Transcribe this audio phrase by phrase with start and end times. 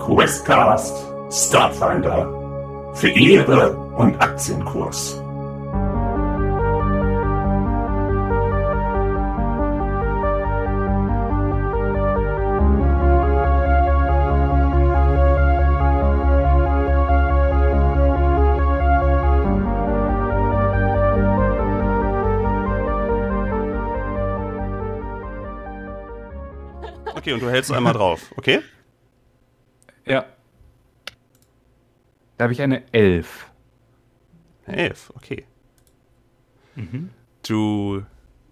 [0.00, 5.20] Questcast Starfinder für Ehre und Aktienkurs.
[27.14, 28.60] Okay, und du hältst einmal drauf, okay?
[32.40, 33.50] Da habe ich eine Elf.
[34.64, 35.44] Elf, okay.
[37.46, 38.02] Du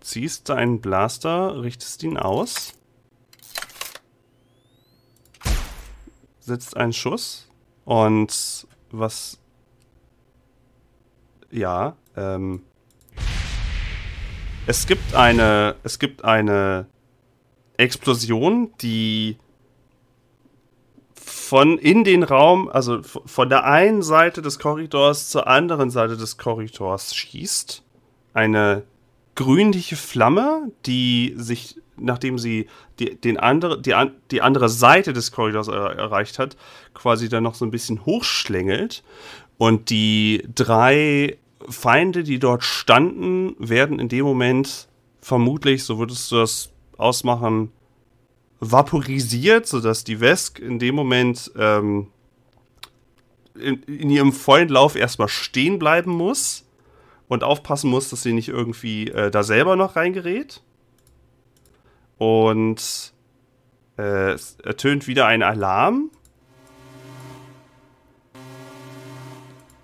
[0.01, 2.75] ziehst deinen Blaster, richtest ihn aus,
[6.41, 7.49] setzt einen Schuss
[7.87, 9.41] und was.
[11.51, 12.65] Ja, ähm.
[14.67, 15.77] Es gibt eine.
[15.83, 16.89] Es gibt eine
[17.79, 19.39] Explosion, die
[21.49, 26.37] von in den Raum, also von der einen Seite des Korridors zur anderen Seite des
[26.37, 27.83] Korridors schießt.
[28.35, 28.83] Eine
[29.35, 32.67] grünliche Flamme, die sich, nachdem sie
[32.99, 33.95] die, den andere, die,
[34.31, 36.59] die andere Seite des Korridors er, erreicht hat,
[36.93, 39.03] quasi dann noch so ein bisschen hochschlängelt.
[39.57, 44.87] Und die drei Feinde, die dort standen, werden in dem Moment
[45.23, 47.73] vermutlich, so würdest du das ausmachen,
[48.61, 52.09] vaporisiert, sodass die Vesk in dem Moment ähm,
[53.55, 56.65] in, in ihrem vollen Lauf erstmal stehen bleiben muss
[57.29, 60.63] und aufpassen muss, dass sie nicht irgendwie äh, da selber noch reingerät.
[62.17, 63.13] Und
[63.97, 66.11] äh, es ertönt wieder ein Alarm.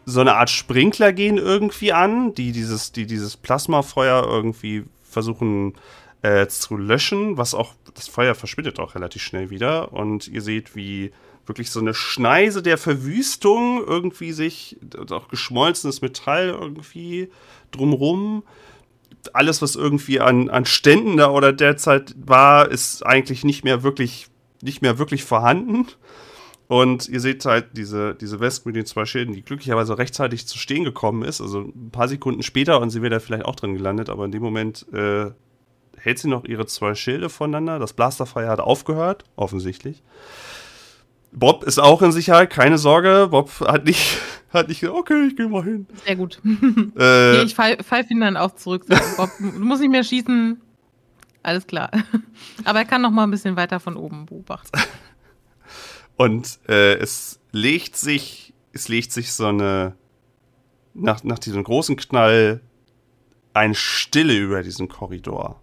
[0.07, 5.75] So eine Art Sprinkler gehen irgendwie an, die dieses, die dieses Plasmafeuer irgendwie versuchen
[6.23, 9.93] äh, zu löschen, was auch, das Feuer verschwindet auch relativ schnell wieder.
[9.93, 11.13] Und ihr seht, wie
[11.47, 14.79] wirklich so eine Schneise der Verwüstung irgendwie sich,
[15.11, 17.31] auch geschmolzenes Metall irgendwie
[17.71, 18.45] drumrum.
[19.33, 24.29] Alles, was irgendwie an, an Ständen da oder derzeit war, ist eigentlich nicht mehr wirklich,
[24.63, 25.87] nicht mehr wirklich vorhanden.
[26.67, 30.59] Und ihr seht halt diese, diese Wespe mit den zwei Schilden, die glücklicherweise rechtzeitig zu
[30.59, 31.41] stehen gekommen ist.
[31.41, 34.33] Also ein paar Sekunden später und sie wäre da vielleicht auch drin gelandet, aber in
[34.33, 35.31] dem Moment äh,
[36.05, 37.79] hält sie noch ihre zwei Schilde voneinander.
[37.79, 40.03] Das Blasterfeuer hat aufgehört, offensichtlich.
[41.33, 43.29] Bob ist auch in Sicherheit, keine Sorge.
[43.31, 44.19] Bob hat nicht,
[44.53, 45.87] hat nicht gesagt, okay, ich geh mal hin.
[46.05, 46.41] Sehr gut.
[46.45, 48.85] Äh, nee, ich pfeif pfeif ihn dann auch zurück.
[49.17, 50.61] Bob, du musst nicht mehr schießen.
[51.43, 51.91] Alles klar.
[52.65, 54.79] Aber er kann noch mal ein bisschen weiter von oben beobachten.
[56.17, 59.97] Und äh, es legt sich, es legt sich so eine,
[60.93, 62.61] nach, nach diesem großen Knall,
[63.55, 65.61] eine Stille über diesen Korridor.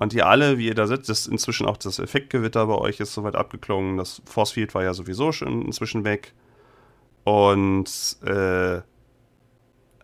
[0.00, 3.12] Und ihr alle, wie ihr da sitzt, ist inzwischen auch das Effektgewitter bei euch ist
[3.12, 3.98] soweit abgeklungen.
[3.98, 6.32] Das Force Field war ja sowieso schon inzwischen weg.
[7.24, 8.80] Und äh,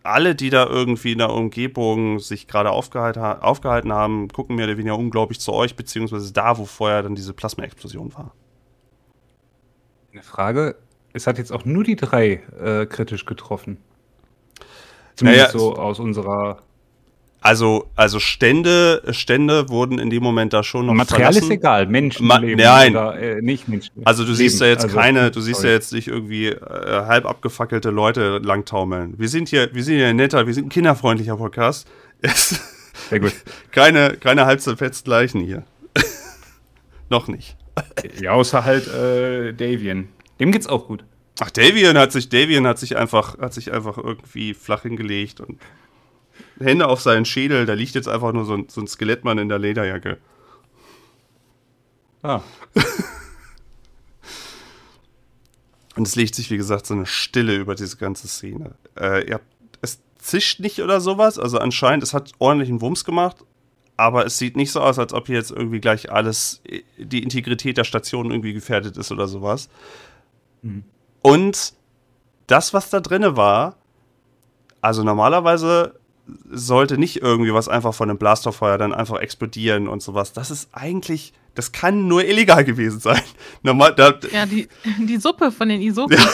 [0.03, 4.65] alle, die da irgendwie in der Umgebung sich gerade aufgehalten, ha aufgehalten haben, gucken mehr
[4.65, 8.35] oder weniger unglaublich zu euch, beziehungsweise da, wo vorher dann diese Plasma-Explosion war.
[10.13, 10.75] Eine Frage.
[11.13, 13.77] Es hat jetzt auch nur die drei äh, kritisch getroffen.
[15.15, 16.61] Zumindest Naja, so aus unserer.
[17.39, 21.51] Also, also Stände, Stände wurden in dem Moment da schon noch Material verlassen.
[21.51, 21.85] ist egal.
[21.85, 22.91] Menschen Ma- nein.
[22.91, 23.91] oder äh, nicht Menschen.
[24.05, 25.69] Also du siehst ja jetzt Also, keine, du siehst sorry.
[25.69, 26.59] ja jetzt nicht irgendwie äh,
[27.05, 29.13] halb abgefackelte Leute langtaumeln.
[29.17, 31.87] Wir sind hier, wir sind hier netter, wir sind ein kinderfreundlicher Podcast.
[32.21, 32.59] Es,
[33.09, 33.33] Sehr gut.
[33.71, 35.63] keine, keine halb zerfetzten Leichen hier.
[37.09, 37.55] noch nicht.
[38.19, 40.09] Ja, außer halt äh, Davian.
[40.39, 41.03] Dem geht's auch gut.
[41.39, 45.59] Ach, Davian hat sich, Davian hat sich einfach, hat sich einfach irgendwie flach hingelegt und
[46.59, 47.65] Hände auf seinen Schädel.
[47.65, 50.17] Da liegt jetzt einfach nur so ein, so ein Skelettmann in der Lederjacke.
[52.23, 52.41] Ah.
[55.95, 58.75] Und es legt sich, wie gesagt, so eine Stille über diese ganze Szene.
[58.95, 59.45] Äh, habt,
[59.81, 63.37] es zischt nicht oder sowas, also anscheinend, es hat ordentlichen Wumms gemacht,
[63.95, 66.61] aber es sieht nicht so aus, als ob hier jetzt irgendwie gleich alles,
[66.97, 69.69] die Integrität der Station irgendwie gefährdet ist oder sowas.
[71.23, 71.73] Und
[72.45, 73.77] das, was da drinne war,
[74.81, 75.99] also normalerweise
[76.49, 80.33] sollte nicht irgendwie was einfach von einem Blasterfeuer dann einfach explodieren und sowas.
[80.33, 83.21] Das ist eigentlich, das kann nur illegal gewesen sein.
[83.63, 84.67] Normal, da, Ja, die,
[84.99, 86.17] die Suppe von den Isopen.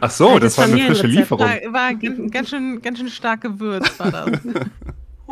[0.00, 1.06] Ach so, das war eine frische.
[1.06, 1.46] Lieferung.
[1.46, 4.40] War, ganz, schön, ganz schön stark gewürzt, war das.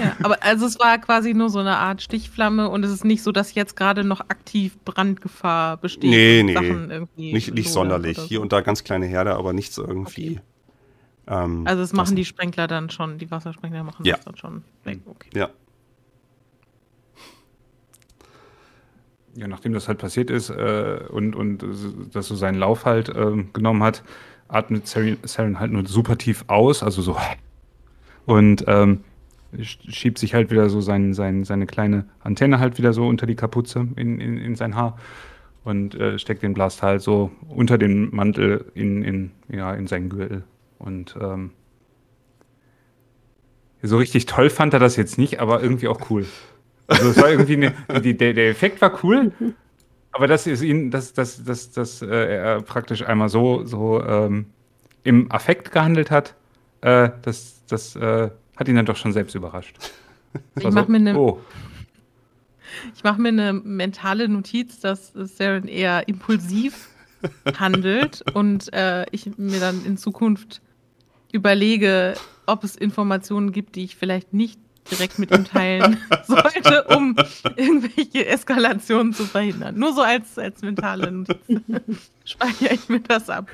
[0.00, 3.22] Ja, aber also es war quasi nur so eine Art Stichflamme und es ist nicht
[3.22, 6.10] so, dass jetzt gerade noch aktiv Brandgefahr besteht.
[6.10, 6.54] Nee, nee.
[6.54, 8.18] Sachen irgendwie Nicht, nicht sonderlich.
[8.18, 8.42] oder Hier so.
[8.42, 10.40] und da ganz kleine Herde, aber nichts irgendwie.
[11.26, 14.16] Ähm, Also das machen die Sprenkler dann schon, die Wassersprenkler machen Ja.
[14.16, 15.00] das dann schon weg.
[15.06, 15.28] Okay.
[15.34, 15.50] Ja.
[19.34, 21.64] ja, nachdem das halt passiert ist äh, und, und
[22.12, 24.02] das so seinen Lauf halt äh, genommen hat,
[24.48, 27.16] atmet Saren, Saren halt nur super tief aus, also so.
[28.26, 29.04] Und ähm,
[29.62, 33.34] schiebt sich halt wieder so sein, sein, seine kleine Antenne halt wieder so unter die
[33.34, 34.98] Kapuze in, in, in sein Haar
[35.64, 40.08] und äh, steckt den Blast halt so unter den Mantel in, in, ja, in seinen
[40.08, 40.44] Gürtel.
[40.78, 41.50] Und ähm,
[43.82, 46.26] so richtig toll fand er das jetzt nicht, aber irgendwie auch cool.
[46.86, 49.32] Also es war irgendwie eine, die, der, der Effekt war cool,
[50.12, 54.46] aber das ist ihn, dass das, das, das, äh, er praktisch einmal so, so ähm,
[55.04, 56.34] im Affekt gehandelt hat,
[56.80, 59.76] äh, das, das äh, hat ihn dann doch schon selbst überrascht.
[60.56, 61.40] Ich mache so, mir eine oh,
[62.94, 66.88] ich mach mir eine mentale Notiz, dass Saren eher impulsiv
[67.58, 70.60] handelt und äh, ich mir dann in Zukunft
[71.32, 72.14] überlege,
[72.46, 77.14] ob es Informationen gibt, die ich vielleicht nicht direkt mit ihm teilen sollte, um
[77.56, 79.78] irgendwelche Eskalationen zu verhindern.
[79.78, 81.36] Nur so als, als mentale Notiz.
[82.24, 83.50] Speichere ich mir das ab,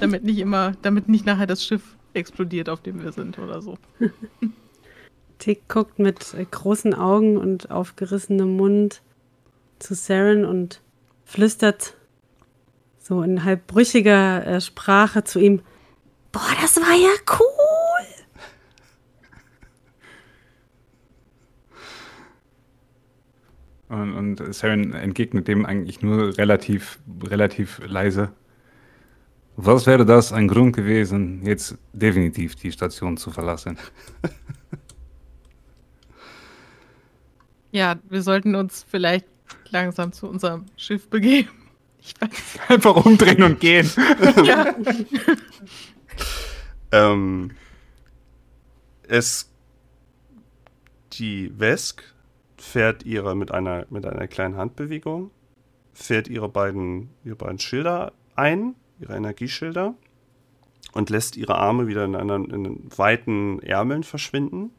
[0.00, 3.78] damit nicht immer, damit nicht nachher das Schiff explodiert, auf dem wir sind oder so.
[5.38, 9.02] Tick guckt mit äh, großen Augen und aufgerissenem Mund
[9.78, 10.82] zu Saren und
[11.24, 11.94] flüstert
[12.98, 15.62] so in halbbrüchiger äh, Sprache zu ihm:
[16.32, 17.78] Boah, das war ja cool!
[23.88, 28.32] Und, und Saren entgegnet dem eigentlich nur relativ, relativ leise.
[29.60, 33.76] Was wäre das ein Grund gewesen, jetzt definitiv die Station zu verlassen?
[37.72, 39.26] Ja, wir sollten uns vielleicht
[39.70, 41.50] langsam zu unserem Schiff begeben.
[42.00, 42.30] Ich weiß.
[42.68, 43.90] Einfach umdrehen und gehen.
[44.44, 44.74] Ja.
[46.92, 47.50] Ähm,
[49.08, 49.50] es
[51.14, 52.04] die Vesk
[52.56, 55.32] fährt ihre mit einer mit einer kleinen Handbewegung
[55.92, 59.94] fährt ihre beiden ihre beiden Schilder ein, ihre Energieschilder
[60.92, 64.70] und lässt ihre Arme wieder in, einer, in weiten Ärmeln verschwinden,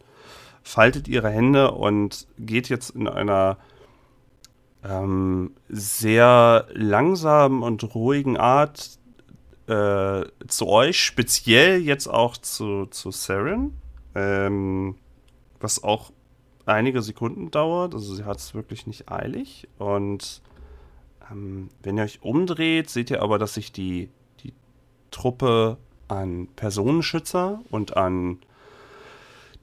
[0.64, 3.58] faltet ihre Hände und geht jetzt in einer
[4.84, 8.98] ähm, sehr langsamen und ruhigen Art
[9.68, 13.78] äh, zu euch, speziell jetzt auch zu, zu Saren,
[14.16, 14.96] ähm,
[15.60, 16.12] was auch
[16.66, 17.94] einige Sekunden dauert.
[17.94, 19.68] Also sie hat es wirklich nicht eilig.
[19.78, 20.42] Und
[21.32, 24.10] ähm, wenn ihr euch umdreht, seht ihr aber, dass sich die,
[24.44, 24.54] die
[25.12, 25.78] Truppe
[26.08, 28.40] an Personenschützer und an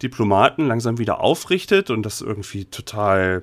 [0.02, 3.42] Diplomaten langsam wieder aufrichtet und das irgendwie total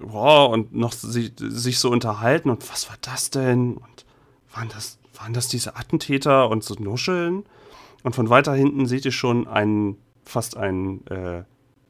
[0.00, 3.74] boah, und noch sich, sich so unterhalten und was war das denn?
[3.74, 4.06] Und
[4.52, 7.44] waren das, waren das diese Attentäter und so nuscheln?
[8.02, 11.44] Und von weiter hinten seht ihr schon ein, fast ein äh,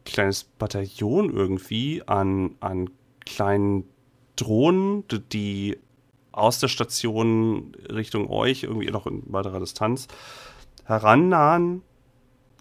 [0.05, 2.91] kleines Bataillon irgendwie an, an
[3.25, 3.85] kleinen
[4.41, 5.79] Drohnen, die-
[6.33, 10.07] aus der Station Richtung euch, irgendwie noch in weiterer Distanz,
[10.85, 11.83] herannahen.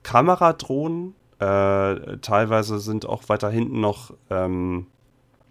[0.04, 1.14] Kameradrohnen.
[1.40, 4.88] Äh, teilweise sind auch weiter hinten noch ähm,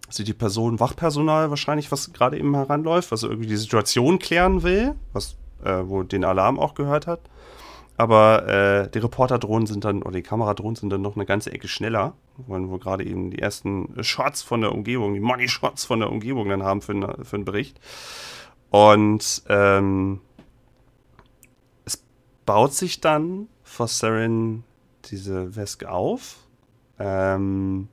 [0.09, 4.95] sind die Personen Wachpersonal wahrscheinlich, was gerade eben heranläuft, was irgendwie die Situation klären will,
[5.13, 7.21] was äh, wo den Alarm auch gehört hat.
[7.99, 11.67] Aber äh, die Reporterdrohnen sind dann, oder die Kameradrohnen sind dann noch eine ganze Ecke
[11.67, 16.09] schneller, wo, wo gerade eben die ersten Shots von der Umgebung, die Money-Shots von der
[16.09, 16.93] Umgebung dann haben für,
[17.25, 17.77] für einen Bericht.
[18.69, 20.21] Und ähm,
[21.83, 22.01] es
[22.45, 24.63] baut sich dann vor Saren
[25.11, 26.37] diese Weske auf,
[26.99, 27.89] ähm,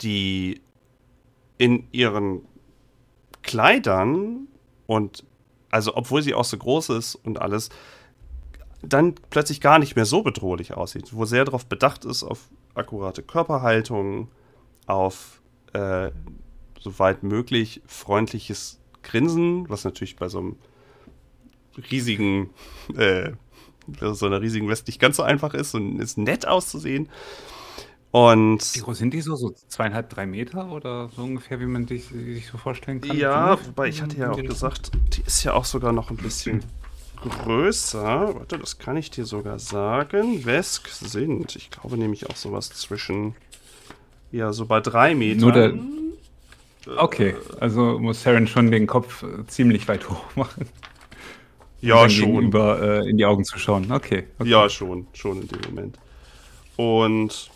[0.00, 0.62] die
[1.58, 2.46] in ihren
[3.42, 4.48] Kleidern
[4.86, 5.22] und
[5.70, 7.68] also obwohl sie auch so groß ist und alles,
[8.82, 13.22] dann plötzlich gar nicht mehr so bedrohlich aussieht, wo sehr darauf bedacht ist, auf akkurate
[13.22, 14.28] Körperhaltung,
[14.86, 15.40] auf
[15.72, 16.10] äh,
[16.80, 20.56] soweit möglich freundliches Grinsen, was natürlich bei so einem
[21.90, 22.50] riesigen,
[22.96, 23.32] äh,
[24.00, 27.08] so einer riesigen West nicht ganz so einfach ist und ist nett auszusehen.
[28.10, 29.36] Und Wie groß sind die so?
[29.36, 33.16] So zweieinhalb, drei Meter oder so ungefähr, wie man sich, sich so vorstellen kann?
[33.16, 36.64] Ja, wobei ich hatte ja auch gesagt, die ist ja auch sogar noch ein bisschen
[37.20, 38.34] größer.
[38.34, 40.44] Warte, das kann ich dir sogar sagen.
[40.44, 43.34] Wesk sind, ich glaube nämlich auch sowas zwischen,
[44.32, 45.40] ja, so bei drei Metern.
[45.40, 45.74] Nur der-?
[46.96, 50.66] Okay, also muss Saren schon den Kopf äh, ziemlich weit hoch machen.
[51.82, 52.26] um ja, dann schon.
[52.26, 53.90] Gegenüber äh, in die Augen zu schauen.
[53.92, 54.24] Okay.
[54.38, 54.48] okay.
[54.48, 55.98] Ja, schon, schon in dem Moment.
[56.76, 57.50] Und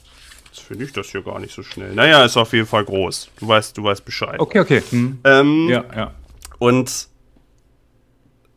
[0.47, 1.95] jetzt finde ich das hier gar nicht so schnell.
[1.95, 3.31] Naja, ist auf jeden Fall groß.
[3.39, 4.39] Du weißt, du weißt Bescheid.
[4.39, 4.83] Okay, okay.
[4.91, 5.19] Hm.
[5.25, 6.15] Ähm, Ja, ja.
[6.59, 7.09] Und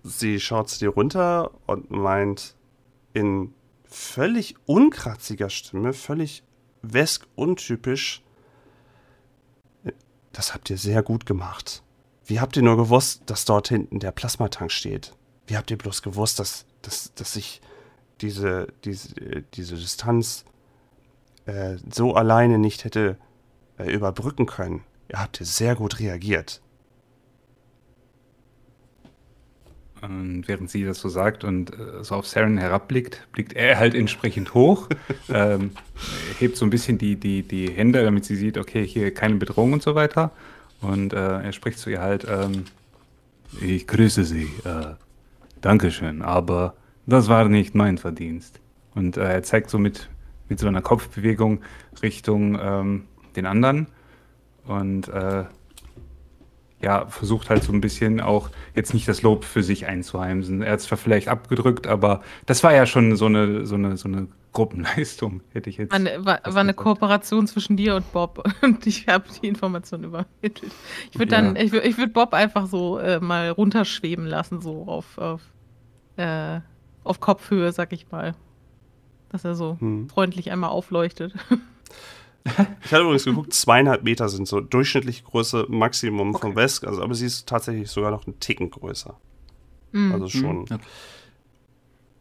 [0.05, 2.55] sie schaut zu dir runter und meint
[3.13, 3.53] in
[3.85, 6.43] völlig unkratziger Stimme, völlig
[6.81, 8.21] Wesk untypisch,
[10.35, 11.81] Das habt ihr sehr gut gemacht.
[12.25, 15.13] Wie habt ihr nur gewusst, dass dort hinten der Plasmatank steht?
[15.47, 17.61] Wie habt ihr bloß gewusst, dass, dass, dass ich
[18.19, 19.13] diese, diese,
[19.53, 20.43] diese Distanz
[21.45, 23.17] äh, so alleine nicht hätte
[23.77, 24.83] äh, überbrücken können?
[25.07, 26.61] Ihr habt sehr gut reagiert.
[30.07, 33.95] Und während sie das so sagt und äh, so auf Saren herabblickt, blickt er halt
[33.95, 34.87] entsprechend hoch,
[35.29, 35.71] ähm,
[36.39, 39.73] hebt so ein bisschen die, die, die Hände, damit sie sieht, okay, hier keine Bedrohung
[39.73, 40.31] und so weiter.
[40.81, 42.65] Und äh, er spricht zu ihr halt, ähm,
[43.61, 44.95] ich grüße Sie, äh,
[45.61, 48.59] Dankeschön, aber das war nicht mein Verdienst.
[48.93, 50.09] Und äh, er zeigt so mit,
[50.49, 51.61] mit so einer Kopfbewegung
[52.03, 53.03] Richtung ähm,
[53.35, 53.87] den anderen
[54.65, 55.45] und äh,
[56.85, 60.61] ja, versucht halt so ein bisschen auch jetzt nicht das Lob für sich einzuheimsen.
[60.61, 63.97] Er hat es zwar vielleicht abgedrückt, aber das war ja schon so eine, so eine,
[63.97, 65.91] so eine Gruppenleistung, hätte ich jetzt.
[65.91, 70.03] War eine, war, war eine Kooperation zwischen dir und Bob und ich habe die Information
[70.03, 70.61] übermittelt.
[71.11, 71.61] Ich würde dann, Ja.
[71.63, 75.41] ich, ich würde Bob einfach so äh, mal runterschweben lassen, so auf, auf,
[76.17, 76.59] äh,
[77.03, 78.35] auf Kopfhöhe, sag ich mal.
[79.29, 80.07] Dass er so Hm.
[80.07, 81.33] freundlich einmal aufleuchtet.
[82.45, 87.15] Ich hatte übrigens geguckt, zweieinhalb Meter sind so durchschnittliche Größe Maximum von Wesk, also, aber
[87.15, 89.19] sie ist tatsächlich sogar noch einen Ticken größer.
[89.93, 90.11] Hm.
[90.11, 90.59] Also schon.
[90.61, 90.77] Okay.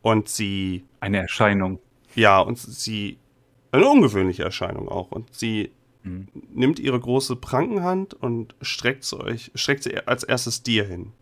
[0.00, 1.78] Und sie, Eine Erscheinung.
[2.14, 3.18] ja, und sie,
[3.72, 5.10] eine ungewöhnliche Erscheinung auch.
[5.10, 5.70] Und sie
[6.04, 6.28] Mhm.
[6.52, 11.12] nimmt ihre große Prankenhand und streckt sie euch, streckt sie als erstes dir hin.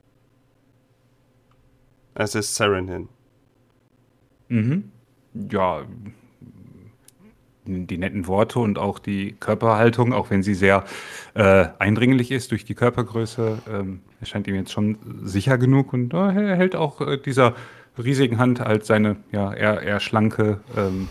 [2.14, 3.08] Es ist Saren hin.
[4.48, 4.90] Mhm.
[5.50, 5.86] Ja,
[7.64, 10.84] die netten Worte und auch die Körperhaltung, auch wenn sie sehr
[11.34, 16.16] äh, eindringlich ist durch die Körpergröße, ähm, erscheint ihm jetzt schon sicher genug und äh,
[16.16, 17.54] er hält auch äh, dieser
[18.02, 21.08] riesigen Hand als seine ja, eher, eher schlanke ähm,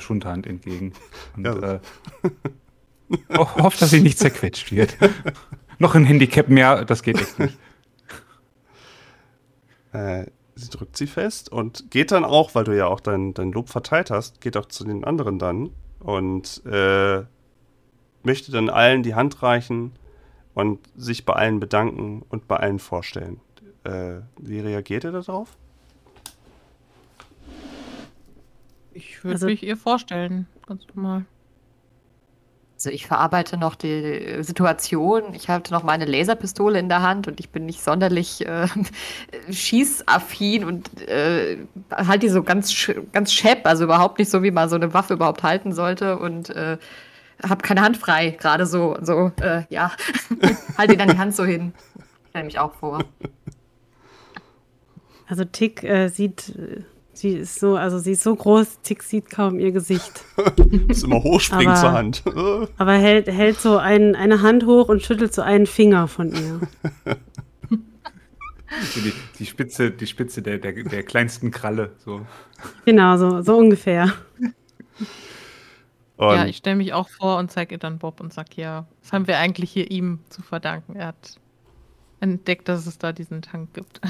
[0.00, 0.92] Schulterhand entgegen.
[1.36, 1.74] Und Ja.
[1.74, 1.80] äh,
[3.36, 4.96] ho hofft, dass sie nicht zerquetscht wird.
[5.78, 7.58] Noch ein Handicap mehr, das geht echt nicht.
[9.92, 13.52] Äh, sie drückt sie fest und geht dann auch, weil du ja auch dein, dein
[13.52, 15.70] Lob verteilt hast, geht auch zu den anderen dann
[16.00, 17.24] und äh,
[18.22, 19.92] möchte dann allen die Hand reichen
[20.54, 23.40] und sich bei allen bedanken und bei allen vorstellen.
[23.84, 25.56] Äh, wie reagiert ihr darauf?
[28.92, 31.24] Ich würde Also- mich ihr vorstellen, ganz normal.
[32.84, 35.32] Also ich verarbeite noch die Situation.
[35.32, 38.68] Ich hatte noch meine Laserpistole in der Hand und ich bin nicht sonderlich äh,
[39.50, 41.56] schießaffin und äh,
[41.90, 45.14] halt die so ganz, ganz schepp, also überhaupt nicht so, wie man so eine Waffe
[45.14, 46.76] überhaupt halten sollte und äh,
[47.42, 49.90] habe keine Hand frei, gerade so, so, äh, ja,
[50.76, 51.72] halte dann die Hand so hin.
[52.28, 53.02] Stell mich auch vor.
[55.26, 56.82] Also Tick äh, sieht, äh,
[57.16, 60.24] sie ist so, also sie ist so groß, Tick sieht kaum ihr Gesicht.
[60.88, 62.22] Ist immer hochspringen Aber- zur Hand.
[62.78, 66.60] Aber hält, hält so ein, eine Hand hoch und schüttelt so einen Finger von ihr.
[68.96, 71.92] Die, die Spitze, die Spitze der, der, der kleinsten Kralle.
[72.04, 72.26] So.
[72.84, 74.12] Genau, so, so ungefähr.
[76.16, 78.86] und ja, ich stelle mich auch vor und zeige ihr dann Bob und sag, ja,
[79.00, 80.96] das haben wir eigentlich hier ihm zu verdanken.
[80.96, 81.38] Er hat
[82.18, 84.00] entdeckt, dass es da diesen Tank gibt.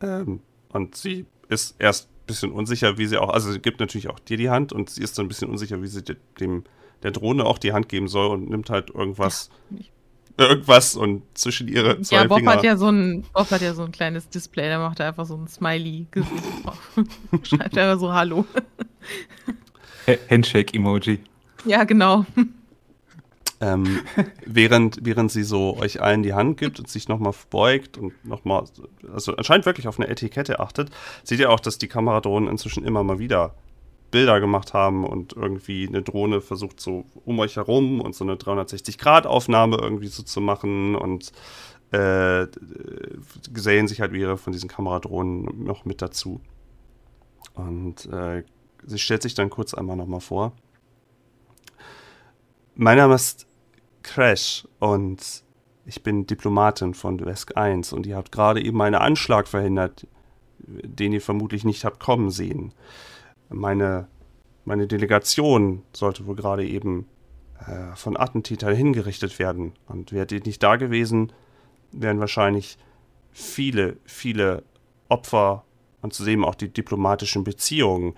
[0.00, 4.08] Ähm, und sie ist erst ein bisschen unsicher, wie sie auch, also sie gibt natürlich
[4.08, 6.64] auch dir die Hand und sie ist dann ein bisschen unsicher, wie sie de- dem
[7.02, 9.92] der Drohne auch die Hand geben soll und nimmt halt irgendwas, ich-
[10.38, 12.52] irgendwas und zwischen ihre zwei ja, Bob Finger.
[12.52, 15.26] hat ja so ein, Bob hat ja so ein kleines Display, da macht er einfach
[15.26, 16.32] so ein Smiley-Gesicht
[16.64, 16.78] drauf.
[17.42, 18.46] Schreibt einfach so Hallo.
[20.06, 21.18] Ha- Handshake-Emoji.
[21.66, 22.24] ja, genau.
[23.60, 24.00] Ähm,
[24.46, 28.64] während, während sie so euch allen die Hand gibt und sich nochmal beugt und nochmal,
[29.12, 30.90] also anscheinend wirklich auf eine Etikette achtet,
[31.22, 33.54] seht ihr auch, dass die Kameradrohnen inzwischen immer mal wieder
[34.10, 38.36] Bilder gemacht haben und irgendwie eine Drohne versucht so um euch herum und so eine
[38.36, 41.32] 360-Grad-Aufnahme irgendwie so zu machen und
[41.90, 42.46] äh,
[43.52, 46.40] gesellen sich halt mehrere von diesen Kameradrohnen noch mit dazu.
[47.54, 48.44] Und äh,
[48.84, 50.52] sie stellt sich dann kurz einmal nochmal vor.
[52.76, 53.46] Mein Name ist
[54.02, 55.44] Crash und
[55.86, 60.08] ich bin Diplomatin von Wesk 1 und ihr habt gerade eben einen Anschlag verhindert,
[60.58, 62.74] den ihr vermutlich nicht habt kommen sehen.
[63.48, 64.08] Meine,
[64.64, 67.06] meine Delegation sollte wohl gerade eben
[67.60, 69.74] äh, von Attentätern hingerichtet werden.
[69.86, 71.32] Und wärt ihr nicht da gewesen,
[71.92, 72.76] wären wahrscheinlich
[73.30, 74.64] viele, viele
[75.08, 75.64] Opfer
[76.02, 78.14] und zudem auch die diplomatischen Beziehungen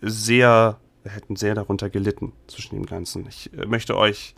[0.00, 3.26] sehr, hätten sehr darunter gelitten zwischen dem Ganzen.
[3.26, 4.34] Ich äh, möchte euch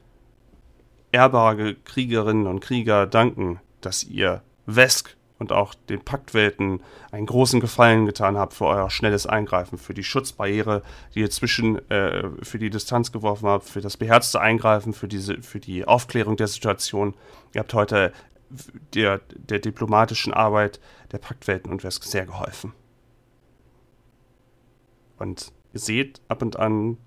[1.11, 8.07] ehrbare Kriegerinnen und Krieger danken, dass ihr Wesk und auch den Paktwelten einen großen Gefallen
[8.07, 10.83] getan habt für euer schnelles Eingreifen, für die Schutzbarriere,
[11.15, 15.43] die ihr zwischen äh, für die Distanz geworfen habt, für das beherzte Eingreifen, für diese,
[15.43, 17.15] für die Aufklärung der Situation.
[17.55, 18.13] Ihr habt heute
[18.95, 22.73] der, der diplomatischen Arbeit der Paktwelten und Wesk sehr geholfen.
[25.19, 26.99] Und ihr seht ab und an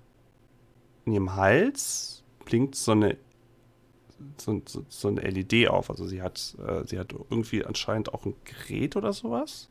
[1.04, 3.16] in ihrem Hals blinkt so eine
[4.38, 5.90] so, so, so eine LED auf.
[5.90, 9.68] Also sie hat, äh, sie hat irgendwie anscheinend auch ein Gerät oder sowas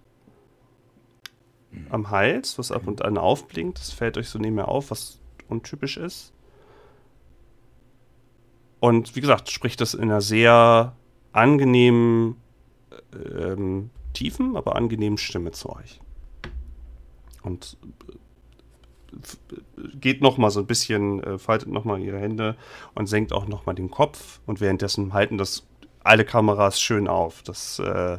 [1.89, 3.79] am Hals, was ab und an aufblinkt.
[3.79, 6.33] Das fällt euch so nicht mehr auf, was untypisch ist.
[8.79, 10.95] Und wie gesagt, spricht das in einer sehr
[11.31, 12.37] angenehmen,
[13.13, 15.99] ähm, tiefen, aber angenehmen Stimme zu euch.
[17.41, 17.77] Und
[19.99, 22.55] geht noch mal so ein bisschen, äh, faltet noch mal ihre Hände
[22.93, 25.65] und senkt auch noch mal den Kopf und währenddessen halten das
[26.03, 27.41] alle Kameras schön auf.
[27.43, 28.17] Das, äh,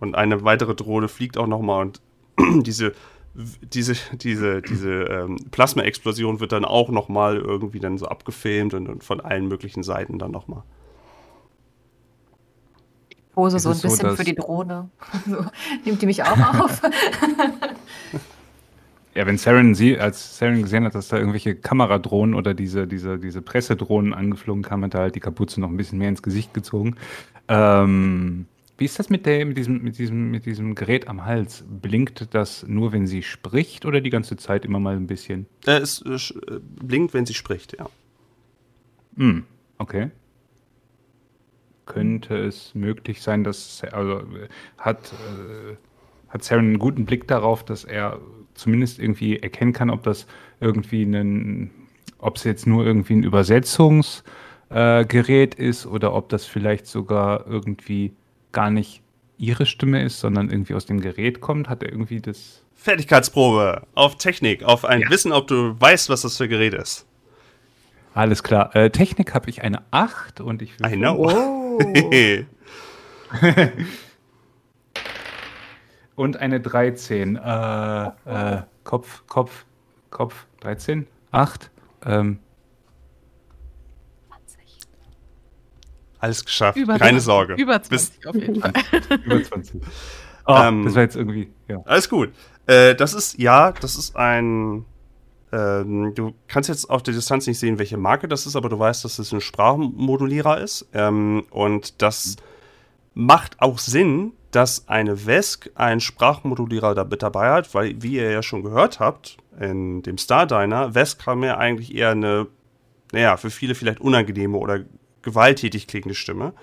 [0.00, 2.00] und eine weitere Drohne fliegt auch noch mal und
[2.66, 2.92] diese
[3.34, 8.88] diese, diese, diese ähm, Plasma-Explosion wird dann auch noch mal irgendwie dann so abgefilmt und,
[8.88, 10.64] und von allen möglichen Seiten dann noch mal.
[13.08, 14.90] Ich pose so ein bisschen so, für die Drohne.
[15.26, 15.44] So,
[15.84, 16.82] nimmt die mich auch auf?
[19.14, 23.18] Ja, wenn Saren sie, als Saren gesehen hat, dass da irgendwelche Kameradrohnen oder diese, diese,
[23.18, 26.54] diese Pressedrohnen angeflogen kamen, hat er halt die Kapuze noch ein bisschen mehr ins Gesicht
[26.54, 26.94] gezogen.
[27.48, 28.46] Ähm,
[28.80, 31.64] wie ist das mit, der, mit, diesem, mit, diesem, mit diesem Gerät am Hals?
[31.68, 35.46] Blinkt das nur, wenn sie spricht oder die ganze Zeit immer mal ein bisschen?
[35.66, 37.90] Äh, es äh, blinkt, wenn sie spricht, ja.
[39.16, 39.44] Hm,
[39.76, 40.10] okay.
[41.84, 44.22] Könnte es möglich sein, dass also
[44.78, 45.76] hat, äh,
[46.30, 48.18] hat Saren einen guten Blick darauf, dass er
[48.54, 50.26] zumindest irgendwie erkennen kann, ob das
[50.60, 51.70] irgendwie ein,
[52.18, 58.12] ob es jetzt nur irgendwie ein Übersetzungsgerät äh, ist oder ob das vielleicht sogar irgendwie
[58.52, 59.02] gar nicht
[59.38, 61.68] ihre Stimme ist, sondern irgendwie aus dem Gerät kommt.
[61.68, 62.62] Hat er irgendwie das.
[62.74, 65.10] Fertigkeitsprobe auf Technik, auf ein ja.
[65.10, 67.06] Wissen, ob du weißt, was das für ein Gerät ist.
[68.14, 68.74] Alles klar.
[68.74, 70.92] Äh, Technik habe ich eine 8 und ich will.
[70.92, 71.78] I know.
[71.82, 72.44] Oh.
[76.20, 77.36] und eine 13.
[77.36, 79.64] Äh, äh, Kopf, Kopf,
[80.10, 81.70] Kopf, 13, 8.
[82.04, 82.40] Ähm.
[86.18, 87.54] Alles geschafft, über keine 20, Sorge.
[87.54, 88.72] Über 20 Bis, auf jeden Fall.
[89.24, 89.80] über 20.
[90.44, 91.80] Oh, ähm, das war jetzt irgendwie, ja.
[91.86, 92.34] Alles gut.
[92.66, 94.84] Äh, das ist, ja, das ist ein.
[95.52, 98.78] Ähm, du kannst jetzt auf der Distanz nicht sehen, welche Marke das ist, aber du
[98.78, 100.86] weißt, dass es ein Sprachmodulierer ist.
[100.92, 102.36] Ähm, und das
[103.14, 108.30] macht auch Sinn, dass eine VESC einen Sprachmodulierer da mit dabei hat, weil, wie ihr
[108.30, 112.46] ja schon gehört habt, in dem Stardiner, VESC haben ja eigentlich eher eine,
[113.12, 114.80] naja, für viele vielleicht unangenehme oder
[115.22, 116.54] gewalttätig klingende Stimme.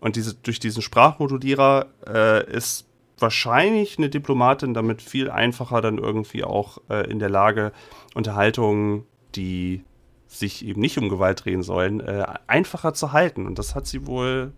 [0.00, 2.86] Und diese, durch diesen Sprachmodulierer äh, ist
[3.18, 7.72] wahrscheinlich eine Diplomatin damit viel einfacher dann irgendwie auch äh, in der Lage,
[8.14, 9.04] Unterhaltungen,
[9.34, 9.84] die
[10.26, 13.46] sich eben nicht um Gewalt drehen sollen, äh, einfacher zu halten.
[13.46, 14.52] Und das hat sie wohl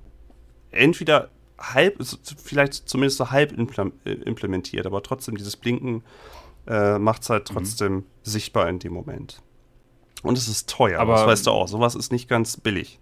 [0.70, 1.98] entweder halb,
[2.42, 6.02] vielleicht zumindest so halb äh, implementiert, aber trotzdem dieses Blinken
[6.66, 7.54] äh, macht es halt mhm.
[7.54, 8.04] trotzdem mhm.
[8.22, 9.42] sichtbar in dem Moment.
[10.22, 11.68] Und es ist teuer, aber das weißt du auch.
[11.68, 12.98] Sowas ist nicht ganz billig.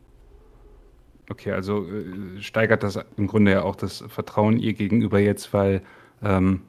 [1.30, 5.82] Okay, also äh, steigert das im Grunde ja auch das Vertrauen ihr gegenüber jetzt, weil
[6.22, 6.62] ähm,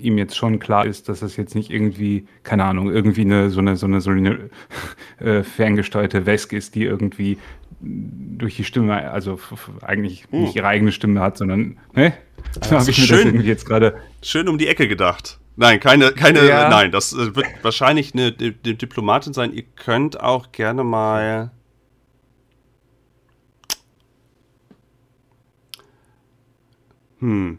[0.00, 3.60] ihm jetzt schon klar ist, dass es jetzt nicht irgendwie, keine Ahnung, irgendwie eine so
[3.60, 4.50] eine so eine, so eine
[5.18, 7.38] äh, ferngesteuerte Wesk ist, die irgendwie
[7.84, 9.38] durch die Stimme, also
[9.82, 10.42] eigentlich hm.
[10.42, 12.14] nicht ihre eigene Stimme hat, sondern, ne?
[12.62, 14.00] So habe ich mir schön, das jetzt gerade.
[14.22, 15.38] Schön um die Ecke gedacht.
[15.56, 16.68] Nein, keine, keine, ja.
[16.68, 19.52] nein, das äh, wird wahrscheinlich eine, eine, Diplomatin sein.
[19.52, 21.52] Ihr könnt auch gerne mal.
[27.20, 27.58] Hm.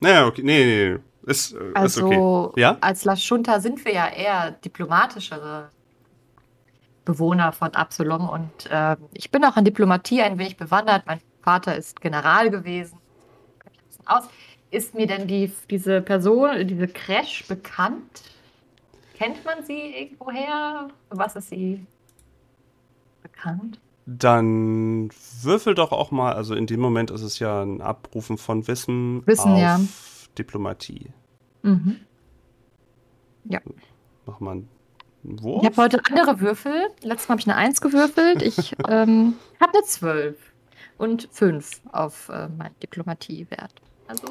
[0.00, 0.98] Naja, okay, nee, nee, nee.
[1.30, 2.60] Ist, also, ist okay.
[2.60, 2.78] Ja?
[2.80, 5.70] als La Junta sind wir ja eher diplomatischere
[7.10, 8.28] Bewohner von Absalom.
[8.28, 11.04] Und äh, ich bin auch in Diplomatie ein wenig bewandert.
[11.06, 12.98] Mein Vater ist General gewesen.
[14.06, 14.24] Aus.
[14.72, 18.22] Ist mir denn die, diese Person, diese Crash bekannt?
[19.14, 20.88] Kennt man sie irgendwoher?
[21.10, 21.84] Was ist sie
[23.22, 23.80] bekannt?
[24.06, 25.10] Dann
[25.42, 29.26] würfel doch auch mal, also in dem Moment ist es ja ein Abrufen von Wissen,
[29.26, 29.80] Wissen auf ja.
[30.38, 31.10] Diplomatie.
[31.62, 31.96] Mhm.
[33.44, 33.60] Ja.
[34.26, 34.68] Mach mal einen
[35.22, 35.62] Wurf?
[35.62, 36.88] Ich habe heute andere Würfel.
[37.02, 38.42] Letztes Mal habe ich eine 1 gewürfelt.
[38.42, 40.36] Ich ähm, habe eine 12
[40.98, 43.72] und 5 auf äh, meinen Diplomatiewert.
[44.06, 44.28] Also.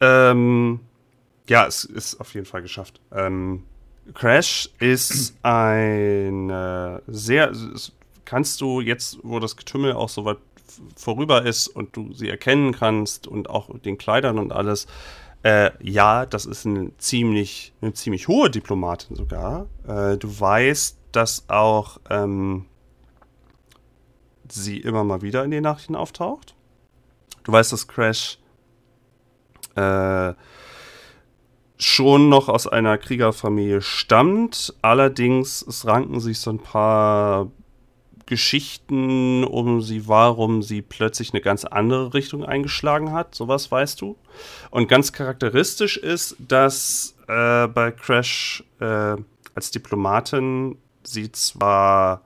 [0.00, 0.80] Ähm,
[1.48, 3.00] ja, es ist auf jeden Fall geschafft.
[3.12, 3.64] Ähm,
[4.14, 7.52] Crash ist ein äh, sehr.
[8.24, 10.38] Kannst du jetzt, wo das Getümmel auch so weit
[10.96, 14.86] vorüber ist und du sie erkennen kannst und auch den Kleidern und alles,
[15.42, 19.66] äh, ja, das ist eine ziemlich, eine ziemlich hohe Diplomatin sogar.
[19.86, 22.66] Äh, du weißt, dass auch ähm,
[24.48, 26.54] sie immer mal wieder in den Nachrichten auftaucht.
[27.44, 28.38] Du weißt, dass Crash
[29.76, 30.34] äh,
[31.78, 34.74] schon noch aus einer Kriegerfamilie stammt.
[34.82, 37.50] Allerdings, ranken sich so ein paar
[38.28, 43.34] Geschichten um sie, warum sie plötzlich eine ganz andere Richtung eingeschlagen hat.
[43.34, 44.16] Sowas weißt du.
[44.70, 49.16] Und ganz charakteristisch ist, dass äh, bei Crash äh,
[49.54, 52.22] als Diplomatin sie zwar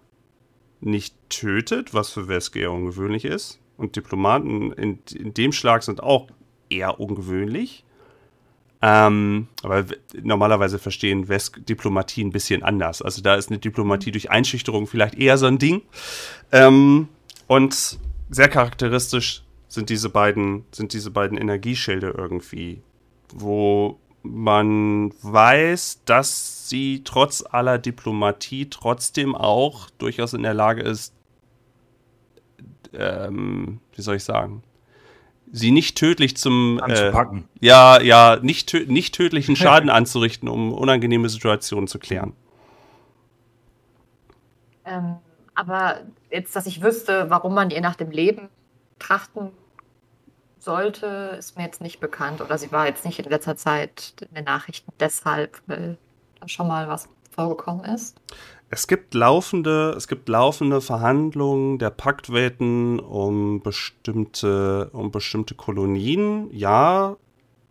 [0.81, 3.61] nicht tötet, was für Wesker eher ungewöhnlich ist.
[3.77, 6.27] Und Diplomaten in, in dem Schlag sind auch
[6.69, 7.85] eher ungewöhnlich.
[8.85, 9.85] Ähm, aber
[10.21, 13.01] normalerweise verstehen West Diplomatie ein bisschen anders.
[13.01, 15.83] Also da ist eine Diplomatie durch Einschüchterung vielleicht eher so ein Ding.
[16.51, 17.09] Ähm,
[17.47, 22.83] und sehr charakteristisch sind diese beiden, sind diese beiden Energieschilde irgendwie,
[23.33, 31.15] wo man weiß, dass sie trotz aller Diplomatie trotzdem auch durchaus in der Lage ist,
[32.93, 34.63] ähm, wie soll ich sagen,
[35.53, 36.81] sie nicht tödlich zum
[37.61, 42.33] Äh, ja, ja, nicht, tö nicht tödlichen Schaden anzurichten, um unangenehme Situationen zu klären.
[44.85, 45.17] Ähm,
[45.55, 48.49] aber jetzt, dass ich wüsste, warum man ihr nach dem Leben
[48.99, 49.51] trachten
[50.59, 52.41] sollte, ist mir jetzt nicht bekannt.
[52.41, 55.99] Oder sie war jetzt nicht in letzter Zeit in den Nachrichten deshalb, weil
[56.41, 58.17] da schon mal was vorgekommen ist.
[58.75, 66.49] Es gibt laufende, es gibt laufende Verhandlungen der Paktwelten um bestimmte, um bestimmte Kolonien.
[66.53, 67.19] Ja,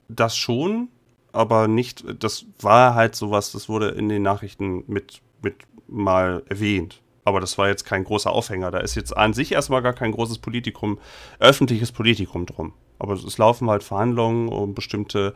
[0.10, 0.90] das schon,
[1.34, 5.56] aber nicht, das war halt sowas, das wurde in den Nachrichten mit, mit
[5.88, 7.02] mal erwähnt.
[7.24, 8.70] Aber das war jetzt kein großer Aufhänger.
[8.70, 11.00] Da ist jetzt an sich erstmal gar kein großes Politikum,
[11.40, 12.74] öffentliches Politikum drum.
[13.00, 15.34] Aber es laufen halt Verhandlungen um bestimmte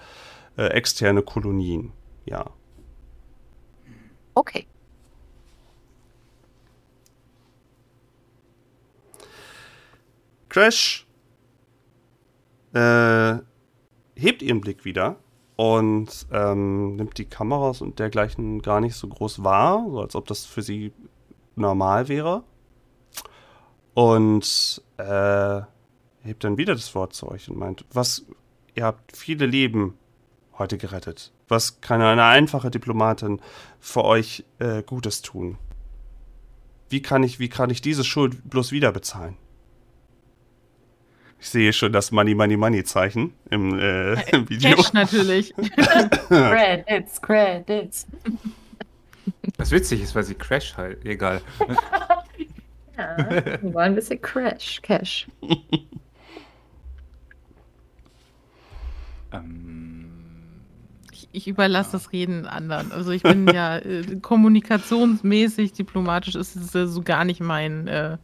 [0.58, 1.92] äh, externe Kolonien.
[2.28, 2.52] Ja.
[4.36, 4.68] Okay.
[10.56, 11.06] Crash
[12.72, 13.40] äh,
[14.16, 15.18] hebt ihren Blick wieder
[15.58, 20.28] und ähm, nimmt die Kameras und dergleichen gar nicht so groß wahr, so als ob
[20.28, 20.94] das für sie
[21.58, 22.46] normal wäre.
[23.96, 25.62] Und äh,
[26.24, 28.26] hebt dann wieder das Wort zu euch und meint, was,
[28.76, 29.98] ihr habt viele Leben
[30.58, 31.34] heute gerettet.
[31.50, 33.42] Was kann eine einfache Diplomatin
[33.82, 35.58] für euch äh, Gutes tun?
[36.88, 39.36] Wie kann ich, wie kann ich diese Schuld bloß wieder bezahlen?
[41.46, 44.76] Ich sehe schon das Money, Money, Money Zeichen im, äh, im Video.
[44.76, 45.54] Cash natürlich.
[46.28, 48.08] Credits, Credits.
[49.60, 51.42] Was witzig ist, weil sie Crash halt, egal.
[52.98, 53.30] Ja,
[53.62, 55.28] wir wollen ein bisschen Crash, Cash.
[59.32, 60.10] ähm,
[61.12, 62.92] Ich, ich überlasse das Reden anderen.
[62.92, 68.18] Also ich bin ja äh, kommunikationsmäßig, diplomatisch ist es äh, so gar nicht mein äh,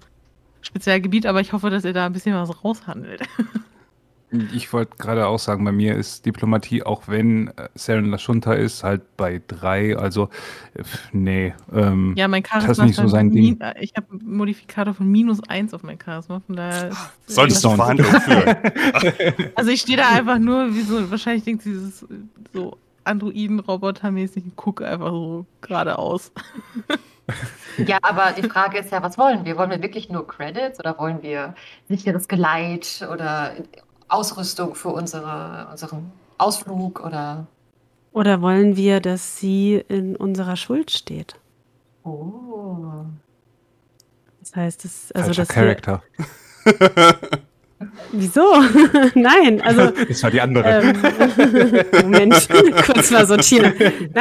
[0.61, 3.21] Spezialgebiet, aber ich hoffe, dass ihr da ein bisschen was raushandelt.
[4.53, 8.81] ich wollte gerade auch sagen, bei mir ist Diplomatie, auch wenn äh, Saren Lashunta ist,
[8.83, 9.97] halt bei drei.
[9.97, 10.29] Also,
[11.11, 11.53] nee.
[11.73, 13.59] Ähm, Ja, mein Charisma Das ist nicht so halt sein Ding.
[13.59, 16.41] äh, Ich habe einen Modifikator von minus eins auf mein Charisma.
[16.47, 17.71] Von daher ist- Solltest du.
[17.71, 18.55] Verhandlungen führen?
[19.55, 22.05] Also ich stehe da einfach nur wie so, wahrscheinlich denkt dieses
[22.53, 26.31] so Androiden-Roboter-mäßig und gucke einfach so geradeaus.
[27.77, 29.57] Ja, aber die Frage ist ja, was wollen wir?
[29.57, 31.55] Wollen wir wirklich nur Credits oder wollen wir
[31.87, 33.53] sicheres Geleit oder
[34.07, 37.47] Ausrüstung für unsere, unseren Ausflug oder.
[38.11, 41.35] Oder wollen wir, dass sie in unserer Schuld steht?
[42.03, 43.05] Oh.
[44.41, 46.03] Das heißt, das, also falscher dass wir, Charakter.
[48.11, 48.41] Wieso?
[49.15, 50.81] Nein, also Das war die andere.
[50.81, 52.47] ähm, Moment,
[52.85, 53.73] kurz mal sortieren.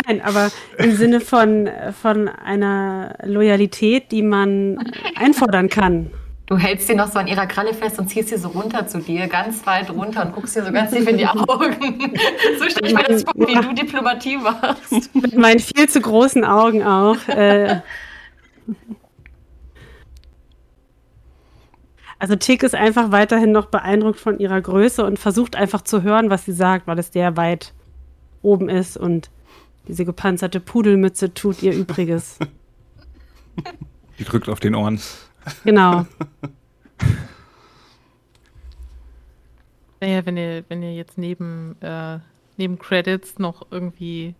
[0.07, 1.69] Nein, aber im Sinne von,
[2.01, 4.79] von einer Loyalität, die man
[5.17, 6.11] einfordern kann.
[6.47, 8.99] Du hältst sie noch so an ihrer Kralle fest und ziehst sie so runter zu
[8.99, 12.13] dir, ganz weit runter und guckst dir so ganz tief in die Augen.
[12.59, 15.15] so stelle ich mir das vor, wie du Diplomatie machst.
[15.15, 17.17] Mit meinen viel zu großen Augen auch.
[17.29, 17.83] Äh,
[22.21, 26.29] also Tick ist einfach weiterhin noch beeindruckt von ihrer Größe und versucht einfach zu hören,
[26.29, 27.73] was sie sagt, weil es sehr weit
[28.43, 29.31] oben ist und
[29.89, 32.39] diese gepanzerte Pudelmütze tut ihr Übriges.
[34.19, 35.01] Die drückt auf den Ohren.
[35.65, 36.07] Genau.
[40.01, 42.19] Naja, wenn ihr, wenn ihr jetzt neben, äh,
[42.59, 44.35] neben Credits noch irgendwie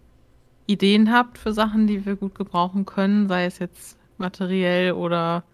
[0.67, 5.45] Ideen habt für Sachen, die wir gut gebrauchen können, sei es jetzt materiell oder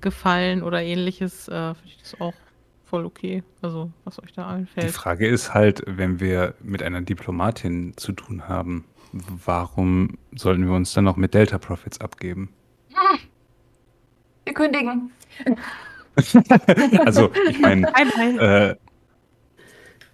[0.00, 2.34] gefallen oder ähnliches, äh, finde ich das auch
[2.84, 3.42] voll okay.
[3.62, 4.92] Also, was euch da Die einfällt.
[4.92, 10.92] Frage ist halt, wenn wir mit einer Diplomatin zu tun haben, warum sollten wir uns
[10.94, 12.50] dann noch mit Delta Profits abgeben?
[14.44, 15.10] Wir kündigen.
[17.04, 17.90] Also, ich meine,
[18.40, 18.76] äh,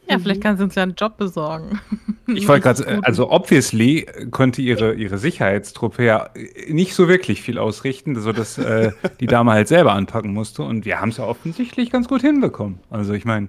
[0.08, 1.80] Ja, vielleicht kann sie uns ja einen Job besorgen.
[2.26, 6.30] ich wollte gerade, also obviously konnte ihre, ihre Sicherheitstruppe ja
[6.68, 11.00] nicht so wirklich viel ausrichten, sodass äh, die Dame halt selber anpacken musste und wir
[11.00, 12.80] haben es ja offensichtlich ganz gut hinbekommen.
[12.90, 13.48] Also ich meine,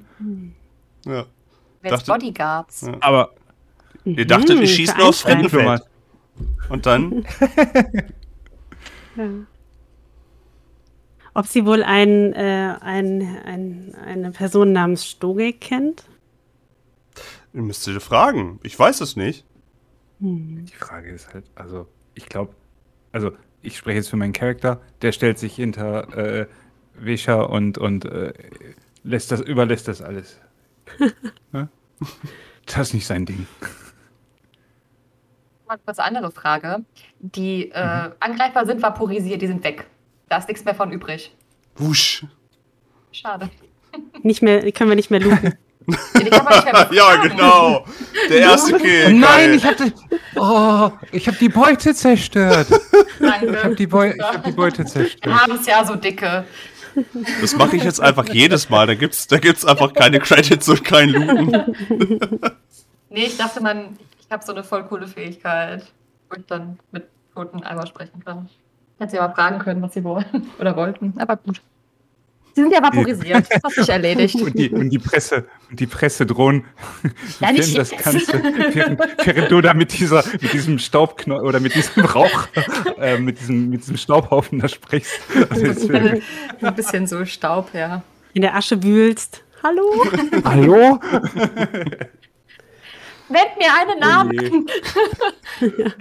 [1.06, 1.26] Ja.
[1.82, 2.82] Wer Dachte- Bodyguards?
[2.84, 2.94] Ja.
[3.02, 3.32] aber
[4.06, 5.22] Ihr dachtet, wir schießen aufs.
[5.22, 5.82] Fremdenfeld.
[6.70, 7.26] Und dann?
[9.16, 9.30] Ja.
[11.36, 16.04] Ob sie wohl ein, äh, ein, ein, eine Person namens Stoge kennt?
[17.54, 18.60] Ihr müsst ihr fragen.
[18.64, 19.46] Ich weiß es nicht.
[20.20, 20.66] Hm.
[20.66, 22.56] Die Frage ist halt, also ich glaube,
[23.12, 26.48] also ich spreche jetzt für meinen Charakter, der stellt sich hinter äh,
[26.96, 28.34] Wischer und, und äh,
[29.04, 30.40] lässt das, überlässt das alles.
[31.54, 31.68] ja?
[32.66, 33.46] Das ist nicht sein Ding.
[35.68, 36.86] Mal kurz eine andere Frage.
[37.20, 39.86] Die äh, Angreifer sind vaporisiert, die sind weg.
[40.30, 41.36] Da ist nichts mehr von übrig.
[41.76, 42.26] Wusch.
[43.12, 43.50] Schade.
[44.22, 45.56] Nicht mehr, können wir nicht mehr looten.
[45.88, 47.86] Die kann man nicht mehr ja, genau.
[48.30, 49.20] Der erste Kill.
[49.20, 49.62] geil.
[49.64, 49.92] habe
[50.36, 52.68] oh, ich habe die Beute zerstört.
[53.20, 53.52] Danke.
[53.52, 55.42] Ich habe die, Beu ich hab die Beute Wir zerstört.
[55.42, 56.46] haben es ja so dicke.
[57.42, 58.88] Das mache ich jetzt einfach jedes Mal.
[58.88, 61.76] Da gibt's, da gibt's einfach keine Credits und kein Looten.
[63.10, 65.86] Nee, ich dachte, man, ich habe so eine voll coole Fähigkeit,
[66.30, 68.50] wo ich dann mit Toten einmal sprechen kann.
[69.00, 71.14] Hätte sie aber fragen können, was sie wollen oder wollten.
[71.18, 71.62] Aber gut.
[72.56, 73.48] Sie sind ja vaporisiert.
[73.50, 74.36] Das hat sich erledigt.
[74.36, 76.66] Und die, und die Presse, und die Pressedrohnen
[77.40, 77.90] Ja, nicht das.
[77.90, 82.48] Ganze, während, während du da mit dieser, mit diesem Staubknopf oder mit diesem Rauch,
[83.00, 85.20] äh, mit diesem, mit diesem Staubhaufen da sprichst.
[85.50, 88.04] Also Ein bisschen so Staub, ja.
[88.34, 89.44] In der Asche wühlst.
[89.62, 89.84] Hallo?
[90.44, 91.00] Hallo?
[93.30, 94.68] Nennt mir einen Namen.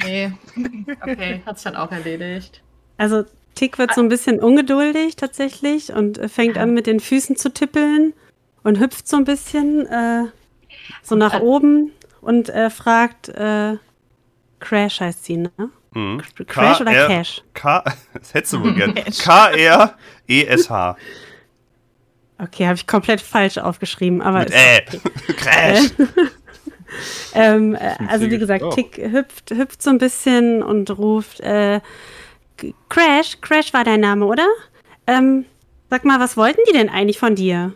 [0.04, 0.32] Nee.
[0.54, 0.94] Nee.
[1.00, 2.62] Okay, hat sich dann auch erledigt.
[2.98, 7.36] Also Tick wird so ein bisschen ungeduldig tatsächlich und äh, fängt an mit den Füßen
[7.36, 8.12] zu tippeln
[8.62, 10.24] und hüpft so ein bisschen äh,
[11.02, 13.76] so nach oben und äh, fragt, äh,
[14.60, 15.50] Crash heißt sie, ne?
[15.94, 16.22] Mhm.
[16.46, 17.42] Crash oder Cash?
[17.54, 17.84] K,
[18.14, 18.94] das hättest du wohl gern.
[18.94, 20.96] K-R-E-S-H.
[22.38, 24.82] Okay, habe ich komplett falsch aufgeschrieben, aber Mit ist Ä.
[24.86, 25.00] okay.
[25.36, 25.90] Crash.
[27.34, 28.70] Ähm, äh, also wie gesagt, oh.
[28.70, 31.80] Tick hüpft, hüpft so ein bisschen und ruft, äh,
[32.88, 34.46] Crash, Crash war dein Name, oder?
[35.06, 35.44] Ähm,
[35.90, 37.74] sag mal, was wollten die denn eigentlich von dir?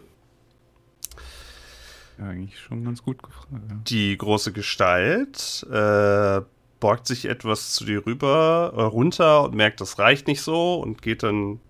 [2.18, 3.48] Ja, eigentlich schon ganz gut gefragt.
[3.52, 3.76] Ja.
[3.86, 6.40] Die große Gestalt äh,
[6.80, 11.02] borgt sich etwas zu dir rüber, äh, runter und merkt, das reicht nicht so und
[11.02, 11.60] geht dann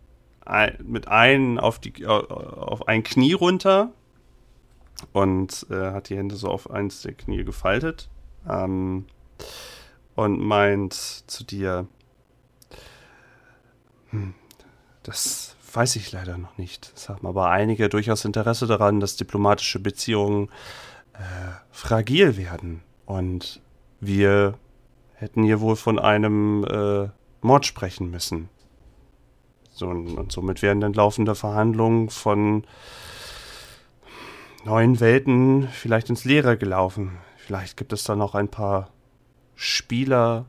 [0.44, 3.92] ein, mit ein auf, die, äh, auf ein Knie runter
[5.12, 8.08] und äh, hat die Hände so auf eins der Knie gefaltet
[8.48, 9.06] ähm,
[10.14, 11.86] und meint zu dir,
[15.02, 16.92] das weiß ich leider noch nicht.
[16.96, 20.48] Es haben aber einige durchaus Interesse daran, dass diplomatische Beziehungen
[21.12, 21.18] äh,
[21.70, 22.82] fragil werden.
[23.04, 23.60] Und
[24.00, 24.54] wir
[25.14, 27.08] hätten hier wohl von einem äh,
[27.40, 28.48] Mord sprechen müssen.
[29.70, 32.64] So, und, und somit werden dann laufende Verhandlungen von
[34.64, 37.18] neuen Welten vielleicht ins Leere gelaufen.
[37.36, 38.90] Vielleicht gibt es da noch ein paar
[39.54, 40.46] Spieler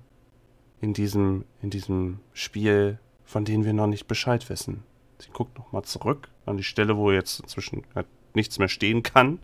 [0.82, 4.84] in diesem, in diesem Spiel, von denen wir noch nicht Bescheid wissen.
[5.20, 9.40] Sie guckt nochmal zurück an die Stelle, wo jetzt inzwischen halt nichts mehr stehen kann.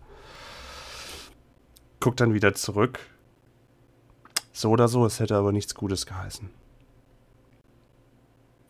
[2.00, 3.00] Guckt dann wieder zurück.
[4.52, 6.50] So oder so, es hätte aber nichts Gutes geheißen.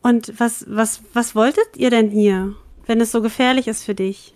[0.02, 4.34] Und was, was, was wolltet ihr denn hier, wenn es so gefährlich ist für dich?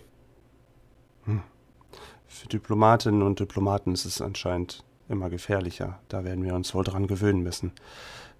[2.26, 5.98] Für Diplomatinnen und Diplomaten ist es anscheinend immer gefährlicher.
[6.08, 7.72] Da werden wir uns wohl dran gewöhnen müssen.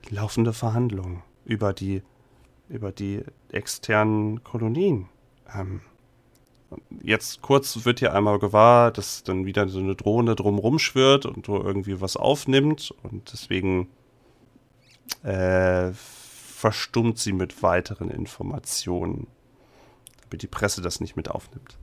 [0.09, 2.03] Laufende Verhandlungen über die,
[2.69, 5.09] über die externen Kolonien.
[5.55, 5.81] Ähm,
[7.03, 11.49] jetzt kurz wird hier einmal gewahr, dass dann wieder so eine Drohne drumrum schwirrt und
[11.49, 13.89] wo irgendwie was aufnimmt und deswegen
[15.23, 19.29] äh, verstummt sie mit weiteren Informationen,
[20.23, 21.79] damit die Presse das nicht mit aufnimmt.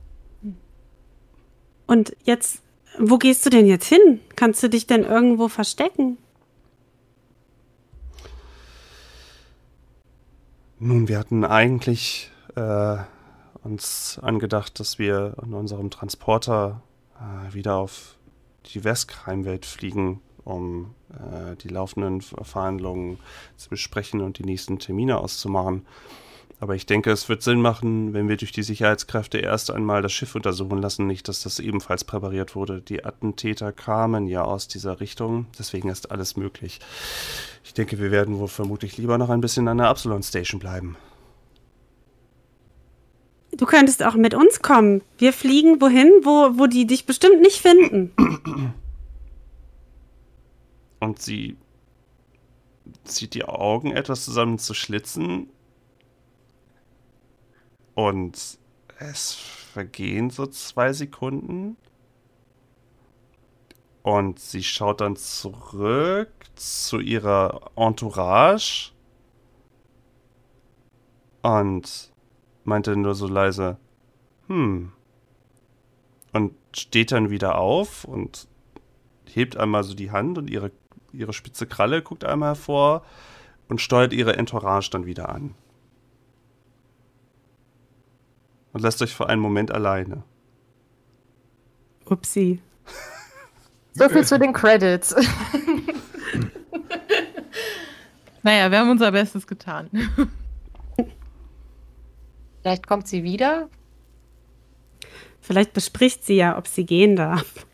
[1.86, 2.62] Und jetzt,
[2.98, 4.20] wo gehst du denn jetzt hin?
[4.34, 6.18] Kannst du dich denn irgendwo verstecken?
[10.78, 12.98] Nun, wir hatten eigentlich äh,
[13.62, 16.82] uns angedacht, dass wir in unserem Transporter
[17.18, 18.16] äh, wieder auf
[18.66, 23.18] die Westkreimwelt fliegen, um äh, die laufenden Ver- Verhandlungen
[23.56, 25.86] zu besprechen und die nächsten Termine auszumachen.
[26.58, 30.12] Aber ich denke, es wird Sinn machen, wenn wir durch die Sicherheitskräfte erst einmal das
[30.12, 32.80] Schiff untersuchen lassen, nicht, dass das ebenfalls präpariert wurde.
[32.80, 36.80] Die Attentäter kamen ja aus dieser Richtung, deswegen ist alles möglich.
[37.62, 40.96] Ich denke, wir werden wohl vermutlich lieber noch ein bisschen an der Absalon Station bleiben.
[43.52, 45.02] Du könntest auch mit uns kommen.
[45.18, 48.74] Wir fliegen wohin, wo, wo die dich bestimmt nicht finden.
[51.00, 51.56] Und sie
[53.04, 55.48] zieht die Augen etwas zusammen zu schlitzen.
[57.96, 58.58] Und
[58.98, 59.34] es
[59.72, 61.78] vergehen so zwei Sekunden.
[64.02, 68.92] Und sie schaut dann zurück zu ihrer Entourage.
[71.42, 72.12] Und
[72.64, 73.78] meinte nur so leise,
[74.48, 74.92] hm.
[76.34, 78.46] Und steht dann wieder auf und
[79.24, 80.70] hebt einmal so die Hand und ihre,
[81.12, 83.06] ihre spitze Kralle guckt einmal hervor
[83.68, 85.54] und steuert ihre Entourage dann wieder an.
[88.76, 90.22] Und lässt euch für einen Moment alleine.
[92.04, 92.60] Upsi.
[93.94, 95.14] So viel zu den Credits.
[98.42, 99.88] Naja, wir haben unser Bestes getan.
[102.60, 103.70] Vielleicht kommt sie wieder.
[105.40, 107.66] Vielleicht bespricht sie ja, ob sie gehen darf.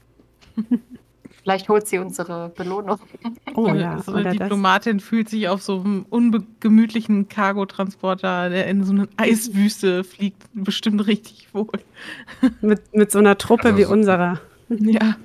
[1.43, 2.99] Vielleicht holt sie unsere Belohnung.
[3.55, 4.39] Oh ja, so eine oder das.
[4.49, 11.07] Diplomatin fühlt sich auf so einem ungemütlichen Cargotransporter, der in so eine Eiswüste fliegt, bestimmt
[11.07, 11.69] richtig wohl.
[12.63, 14.41] Mit, mit so einer Truppe Also wie so- unserer.
[14.71, 15.17] Ja.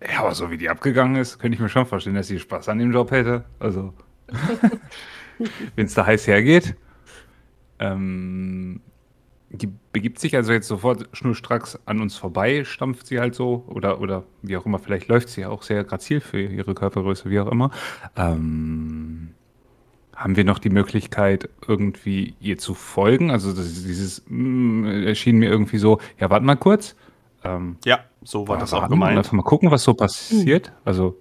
[0.00, 2.68] Ja, aber so wie die abgegangen ist, könnte ich mir schon vorstellen, dass sie Spaß
[2.70, 3.44] an dem Job hätte.
[3.60, 3.92] Also,
[5.76, 6.74] wenn es da heiß hergeht.
[7.78, 8.80] Ähm,
[9.50, 14.00] die begibt sich also jetzt sofort schnurstracks an uns vorbei, stampft sie halt so oder,
[14.00, 17.40] oder wie auch immer, vielleicht läuft sie ja auch sehr grazil für ihre Körpergröße, wie
[17.40, 17.70] auch immer.
[18.16, 19.30] Ähm,
[20.14, 23.30] haben wir noch die Möglichkeit, irgendwie ihr zu folgen?
[23.30, 26.96] Also dieses mm, erschien mir irgendwie so, ja, warte mal kurz.
[27.44, 29.16] Ähm, Ja, so war das auch gemeint.
[29.16, 30.72] einfach mal gucken, was so passiert.
[30.84, 31.16] Also,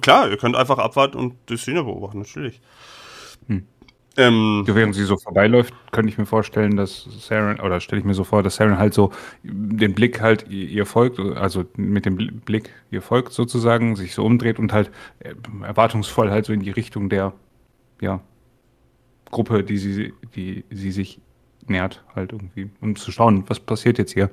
[0.00, 2.60] Klar, ihr könnt einfach abwarten und die Szene beobachten, natürlich.
[3.46, 3.66] Hm.
[4.16, 8.14] Ähm, während sie so vorbeiläuft, könnte ich mir vorstellen, dass Saren, oder stelle ich mir
[8.14, 9.10] so vor, dass Saren halt so
[9.42, 14.24] den Blick halt ihr, folgt, also mit dem Bl- Blick ihr folgt sozusagen, sich so
[14.24, 17.32] umdreht und halt äh, erwartungsvoll halt so in die Richtung der,
[18.00, 18.20] ja,
[19.32, 21.20] Gruppe, die sie, die sie sich
[21.66, 24.30] nähert, halt irgendwie, um zu schauen, was passiert jetzt hier.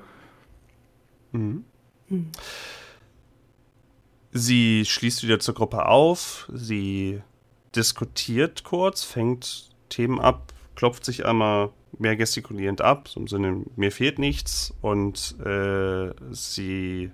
[1.32, 1.64] Mhm.
[4.32, 7.22] Sie schließt wieder zur Gruppe auf, sie
[7.76, 13.92] diskutiert kurz, fängt Themen ab, klopft sich einmal mehr gestikulierend ab, so im Sinne, mir
[13.92, 17.12] fehlt nichts und äh, sie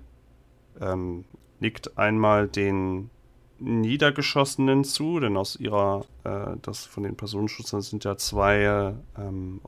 [0.80, 1.24] ähm,
[1.60, 3.10] nickt einmal den
[3.58, 9.60] Niedergeschossenen zu, denn aus ihrer, äh, das von den Personenschützern sind ja zwei ähm,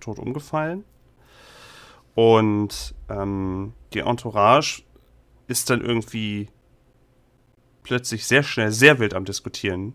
[0.00, 0.84] tot umgefallen.
[2.14, 4.82] Und ähm, die Entourage
[5.46, 6.48] ist dann irgendwie
[7.82, 9.94] plötzlich sehr schnell, sehr wild am Diskutieren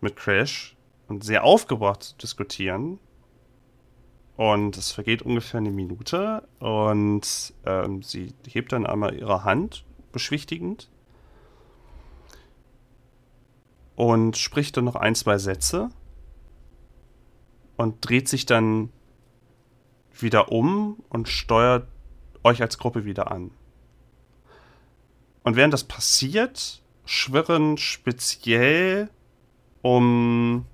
[0.00, 0.76] mit Crash
[1.08, 2.98] und sehr aufgebracht zu diskutieren.
[4.36, 10.90] Und es vergeht ungefähr eine Minute und ähm, sie hebt dann einmal ihre Hand beschwichtigend
[13.94, 15.90] und spricht dann noch ein, zwei Sätze
[17.76, 18.90] und dreht sich dann
[20.12, 21.88] wieder um und steuert
[22.42, 23.50] euch als Gruppe wieder an.
[25.42, 29.10] Und während das passiert, schwirren speziell
[29.82, 30.66] um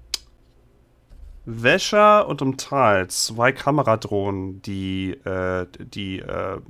[1.44, 6.60] Wäscher und um Tal zwei Kameradrohnen, die, äh, die äh,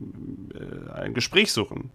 [0.95, 1.91] ein Gespräch suchen.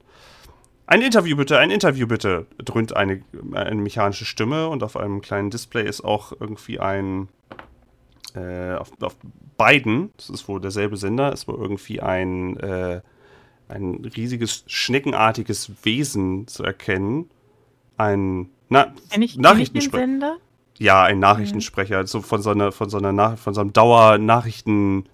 [0.88, 3.22] Ein Interview bitte, ein Interview bitte, dröhnt eine,
[3.54, 7.30] eine mechanische Stimme und auf einem kleinen Display ist auch irgendwie ein,
[8.36, 9.16] äh, auf, auf
[9.58, 13.02] beiden, das ist wohl derselbe Sender, ist wohl irgendwie ein, äh,
[13.68, 17.32] ein riesiges, schneckenartiges Wesen zu erkennen.
[17.98, 18.94] Ein Na
[19.38, 20.38] Nachrichtensprecher.
[20.78, 25.06] Ja, ein Nachrichtensprecher, so von so einer, von so einer Nach von so einem Dauernachrichten,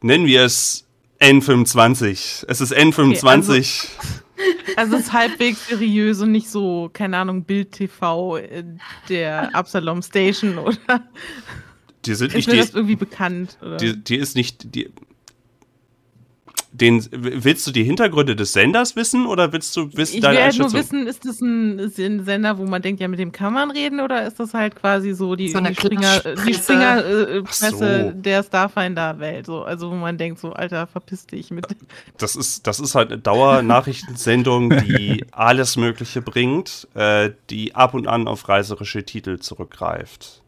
[0.00, 0.86] nennen wir es
[1.20, 2.44] N25.
[2.48, 3.88] Es ist N25.
[4.76, 8.38] Also es ist halbwegs seriös und nicht so, keine Ahnung, Bild TV
[9.08, 10.76] der Absalom Station oder
[12.04, 13.56] die sind ist nicht mir die, das irgendwie bekannt?
[13.62, 13.76] Oder?
[13.78, 14.90] die, die ist nicht die.
[16.78, 20.44] Den, willst du die Hintergründe des Senders wissen oder willst du wissen ich deine will
[20.44, 23.32] halt nur wissen, ist das ein, ist ein Sender, wo man denkt, ja, mit dem
[23.32, 26.52] kann man reden oder ist das halt quasi so die, So die Springer, äh, die
[26.52, 26.62] Klatschpresse.
[26.62, 27.66] Springer äh, Ach so.
[27.78, 29.46] Presse der Starfinder-Welt?
[29.46, 31.66] So, also wo man denkt, so, Alter, verpiss dich mit.
[32.18, 38.06] Das ist, das ist halt eine Dauernachrichtensendung, die alles Mögliche bringt, äh, die ab und
[38.06, 40.42] an auf reiserische Titel zurückgreift.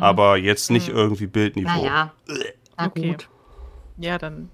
[0.00, 0.96] aber jetzt nicht Mhm.
[0.96, 1.82] irgendwie Bildniveau.
[1.84, 2.12] Naja.
[2.76, 3.10] Na Okay.
[3.12, 3.28] gut.
[3.96, 4.48] Ja, dann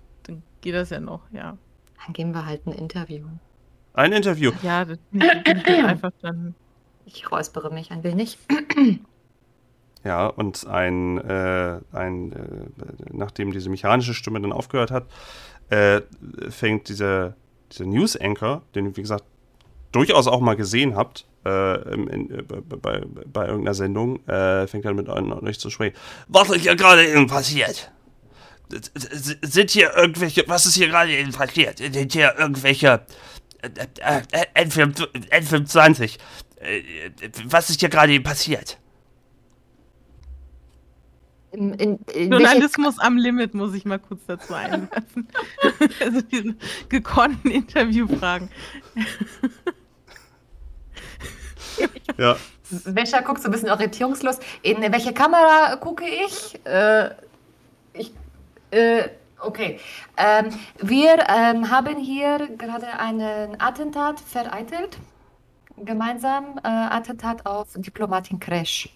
[0.64, 1.56] geht das ja noch, ja.
[2.04, 3.26] Dann geben wir halt ein Interview.
[3.92, 4.50] Ein Interview.
[4.62, 6.54] Ja, das bin ich, bin ich einverstanden.
[7.06, 8.38] Ich räuspere mich ein wenig.
[10.02, 12.36] Ja, und ein, äh, ein äh,
[13.12, 15.06] nachdem diese mechanische Stimme dann aufgehört hat,
[15.70, 16.02] äh,
[16.50, 17.36] fängt dieser,
[17.72, 19.24] dieser News Anchor, den ihr, wie gesagt,
[19.92, 23.02] durchaus auch mal gesehen habt, äh, im- in, äh, bei, bei,
[23.32, 25.96] bei irgendeiner Sendung, äh, fängt dann mit an euch zu sprechen.
[26.28, 27.90] Was ist hier gerade eben passiert?
[29.42, 31.78] Sind hier irgendwelche, was ist hier gerade eben passiert?
[31.78, 33.06] Sind hier irgendwelche
[33.62, 33.68] äh,
[34.00, 36.18] äh, N5, N25?
[36.56, 36.82] Äh,
[37.44, 38.78] was ist hier gerade eben passiert?
[41.52, 45.28] In, in, in Journalismus am Limit muss ich mal kurz dazu einwerfen.
[46.00, 46.56] also diese
[46.88, 48.50] gekonnten Interviewfragen.
[52.18, 52.36] Ja.
[52.70, 54.38] Wäscher guckt so ein bisschen orientierungslos.
[54.62, 56.58] In welche Kamera gucke ich?
[56.64, 57.10] Äh,
[57.92, 58.12] ich
[58.74, 59.08] äh,
[59.40, 59.78] okay.
[60.16, 64.98] Ähm, wir ähm, haben hier gerade einen Attentat vereitelt.
[65.76, 68.88] Gemeinsam äh, Attentat auf Diplomatin Crash.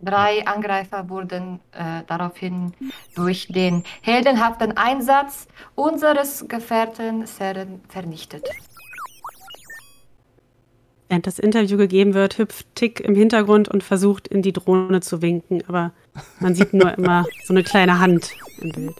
[0.00, 2.72] Drei Angreifer wurden äh, daraufhin
[3.16, 8.48] durch den heldenhaften Einsatz unseres Gefährten Seren vernichtet.
[11.08, 15.22] Während das Interview gegeben wird, hüpft Tick im Hintergrund und versucht in die Drohne zu
[15.22, 15.92] winken, aber
[16.40, 18.30] man sieht nur immer so eine kleine Hand
[18.60, 18.94] im Bild.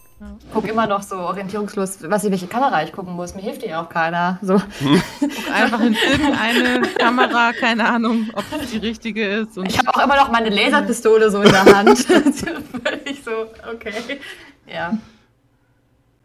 [0.54, 3.34] guck immer noch so orientierungslos, was in welche Kamera ich gucken muss.
[3.34, 4.38] Mir hilft ja auch keiner.
[4.40, 4.54] So.
[5.20, 9.58] Guck einfach in irgendeine Kamera, keine Ahnung, ob es die richtige ist.
[9.58, 11.98] Und Ich habe auch immer noch meine Laserpistole so in der Hand.
[12.06, 13.30] Völlig so,
[13.70, 14.18] okay.
[14.66, 14.96] Ja.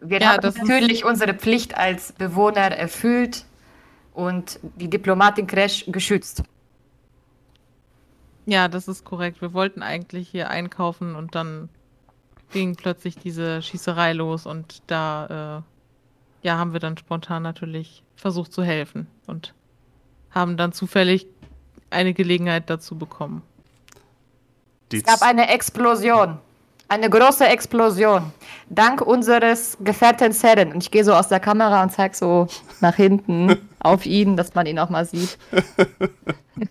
[0.01, 3.45] Wir Ja, haben das natürlich unsere Pflicht als Bewohner erfüllt
[4.13, 6.43] und die Diplomatin Crash geschützt.
[8.45, 9.41] ja, das ist korrekt.
[9.41, 11.69] Wir wollten eigentlich hier einkaufen und dann
[12.51, 15.63] ging plötzlich diese Schießerei los und da
[16.43, 19.53] äh, ja, haben wir dann spontan natürlich versucht zu helfen und
[20.31, 21.25] haben dann zufällig
[21.89, 23.41] eine Gelegenheit dazu bekommen.
[24.91, 26.37] Die Es gab eine Explosion.
[26.93, 28.31] Eine große Explosion.
[28.69, 30.73] Dank unseres Gefährten Seren.
[30.73, 32.45] Und ich gehe so aus der Kamera und zeige so
[32.81, 35.39] nach hinten auf ihn, dass man ihn auch mal sieht.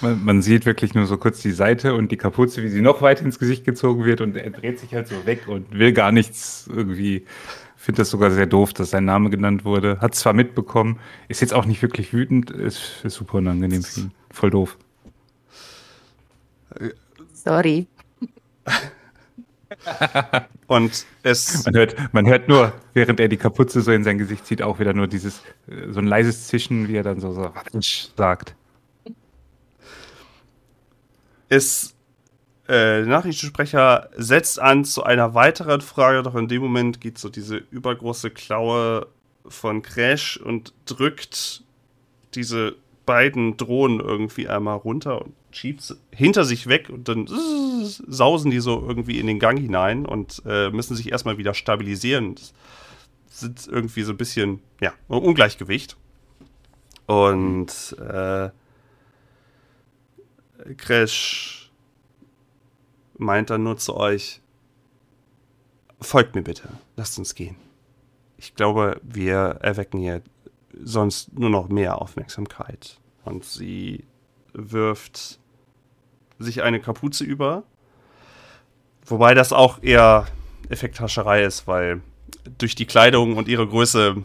[0.00, 3.00] Man, man sieht wirklich nur so kurz die Seite und die Kapuze, wie sie noch
[3.00, 6.10] weiter ins Gesicht gezogen wird und er dreht sich halt so weg und will gar
[6.12, 7.24] nichts irgendwie.
[7.76, 10.00] Finde das sogar sehr doof, dass sein Name genannt wurde.
[10.00, 10.98] Hat zwar mitbekommen,
[11.28, 14.12] ist jetzt auch nicht wirklich wütend, ist, ist super unangenehm für ihn.
[14.30, 14.76] Voll doof.
[17.32, 17.86] Sorry.
[20.66, 24.46] Und es, Man hört, man hört nur, während er die Kapuze so in sein Gesicht
[24.46, 27.52] zieht, auch wieder nur dieses, äh, so ein leises Zischen, wie er dann so, so
[28.16, 28.54] sagt.
[31.48, 31.94] es
[32.66, 37.28] äh, der Nachrichtensprecher setzt an zu einer weiteren Frage, doch in dem Moment geht so
[37.28, 39.06] diese übergroße Klaue
[39.46, 41.62] von Crash und drückt
[42.34, 48.60] diese beiden Drohnen irgendwie einmal runter und sie hinter sich weg und dann sausen die
[48.60, 52.34] so irgendwie in den Gang hinein und äh, müssen sich erstmal wieder stabilisieren.
[52.34, 52.52] Das
[53.28, 55.96] sind irgendwie so ein bisschen, ja, Ungleichgewicht.
[57.06, 58.50] Und äh,
[60.76, 61.70] Crash
[63.18, 64.40] meint dann nur zu euch,
[66.00, 67.56] folgt mir bitte, lasst uns gehen.
[68.36, 70.22] Ich glaube, wir erwecken hier
[70.82, 72.98] sonst nur noch mehr Aufmerksamkeit.
[73.24, 74.04] Und sie
[74.52, 75.40] wirft
[76.38, 77.62] sich eine Kapuze über,
[79.06, 80.26] wobei das auch eher
[80.68, 82.00] Effekthascherei ist, weil
[82.58, 84.16] durch die Kleidung und ihre Größe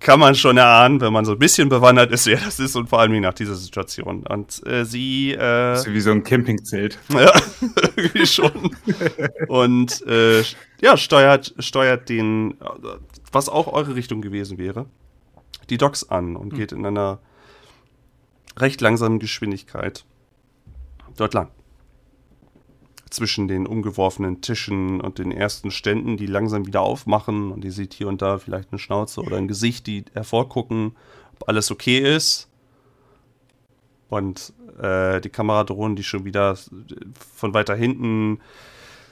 [0.00, 2.88] kann man schon erahnen, wenn man so ein bisschen bewandert ist, wer das ist und
[2.88, 4.26] vor allem nach dieser Situation.
[4.26, 6.98] Und äh, sie äh, ist wie so ein Campingzelt.
[7.10, 7.32] ja,
[7.96, 8.74] irgendwie schon.
[9.48, 10.42] Und äh,
[10.80, 12.54] ja, steuert, steuert den,
[13.32, 14.86] was auch eure Richtung gewesen wäre,
[15.70, 17.20] die Docks an und geht in einer
[18.56, 20.04] recht langsamen Geschwindigkeit
[21.16, 21.50] dort lang.
[23.10, 27.94] Zwischen den umgeworfenen Tischen und den ersten Ständen, die langsam wieder aufmachen und ihr seht
[27.94, 30.96] hier und da vielleicht eine Schnauze oder ein Gesicht, die hervorgucken,
[31.34, 32.50] ob alles okay ist.
[34.08, 36.56] Und äh, die Kameradrohnen, die schon wieder
[37.36, 38.40] von weiter hinten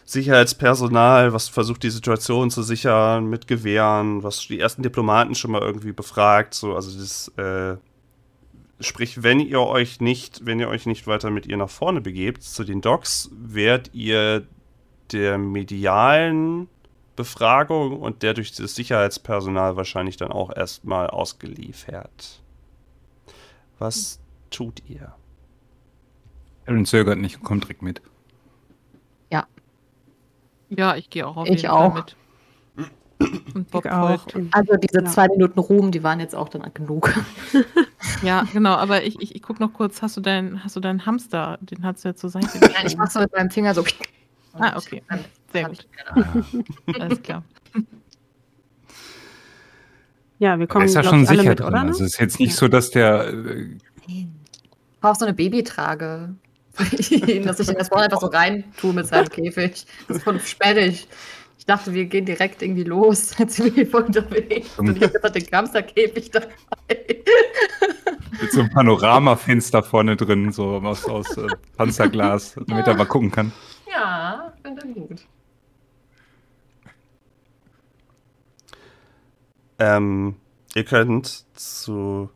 [0.05, 5.62] Sicherheitspersonal, was versucht, die Situation zu sichern mit Gewehren, was die ersten Diplomaten schon mal
[5.62, 6.55] irgendwie befragt.
[6.55, 7.76] So, also das, äh,
[8.83, 12.43] sprich, wenn ihr euch nicht, wenn ihr euch nicht weiter mit ihr nach vorne begebt
[12.43, 14.47] zu den Docks, werdet ihr
[15.12, 16.68] der medialen
[17.16, 22.43] Befragung und der durch das Sicherheitspersonal wahrscheinlich dann auch erstmal ausgeliefert.
[23.78, 24.20] Was
[24.51, 25.14] tut ihr?
[26.66, 28.01] Aaron zögert nicht und kommt direkt mit.
[30.74, 31.93] Ja, ich gehe auch auf Ich jeden auch.
[31.93, 32.05] Fall
[32.78, 33.55] mit.
[33.55, 34.22] Und Bob Ich auch.
[34.26, 34.55] folgt.
[34.55, 35.11] Also diese Ja.
[35.11, 37.12] zwei Minuten Ruhm, die waren jetzt auch dann genug.
[38.22, 41.06] Ja, genau, aber ich, ich, ich gucke noch kurz, hast du deinen hast du deinen
[41.06, 43.84] Hamster, den hast du ja zur Seite Nein, ich mach so mit meinem Finger so.
[44.54, 45.02] Ah, okay.
[45.52, 45.86] Sehr gut.
[46.98, 47.42] Alles klar.
[50.38, 51.68] ja, wir kommen ist ja schon sicher mit, drin.
[51.68, 51.80] oder?
[51.80, 53.28] Also es ist jetzt nicht so, dass der.
[53.28, 54.26] äh, Ich
[55.00, 56.34] brauche so eine Babytrage.
[56.78, 59.84] dass ich den das Wort einfach so rein tue mit seinem Käfig.
[60.08, 61.06] Das ist voll sperrig.
[61.62, 63.34] Ich dachte, wir gehen direkt irgendwie los.
[63.38, 64.76] Jetzt sind wir voll unterwegs.
[64.80, 66.50] Und ich habe den Hamsterkäfig dabei.
[68.40, 71.46] mit so einem Panoramafenster vorne drin, so aus, aus äh,
[71.76, 73.52] Panzerglas, damit er mal gucken kann.
[73.88, 75.24] Ja, finde ich gut.
[79.78, 80.34] Ähm,
[80.74, 82.28] ihr könnt zu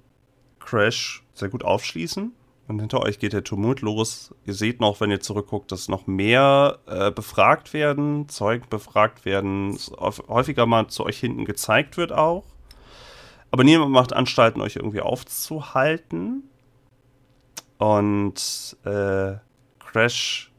[0.61, 2.33] Crash sehr gut aufschließen.
[2.69, 4.35] Und hinter euch geht der Tumult los.
[4.45, 9.79] Ihr seht noch, wenn ihr zurückguckt, dass noch mehr äh, befragt werden, Zeugen befragt werden,
[10.29, 12.45] häufiger mal zu euch hinten gezeigt wird auch.
[13.53, 16.43] Aber niemand macht Anstalten, euch irgendwie aufzuhalten.
[17.79, 19.35] Und äh,
[19.79, 20.51] Crash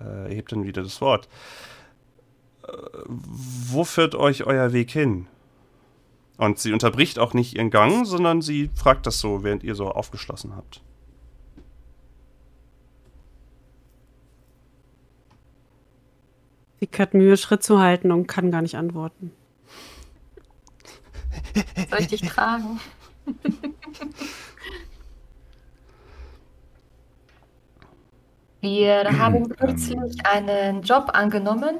[0.00, 1.28] äh, hebt dann wieder das Wort.
[2.66, 2.72] Äh,
[3.06, 5.28] wo führt euch euer Weg hin?
[6.36, 9.88] Und sie unterbricht auch nicht ihren Gang, sondern sie fragt das so, während ihr so
[9.88, 10.82] aufgeschlossen habt.
[16.80, 19.30] Sie hat Mühe, Schritt zu halten und kann gar nicht antworten.
[21.90, 22.80] Soll ich dich tragen?
[28.60, 31.78] Wir haben kürzlich einen Job angenommen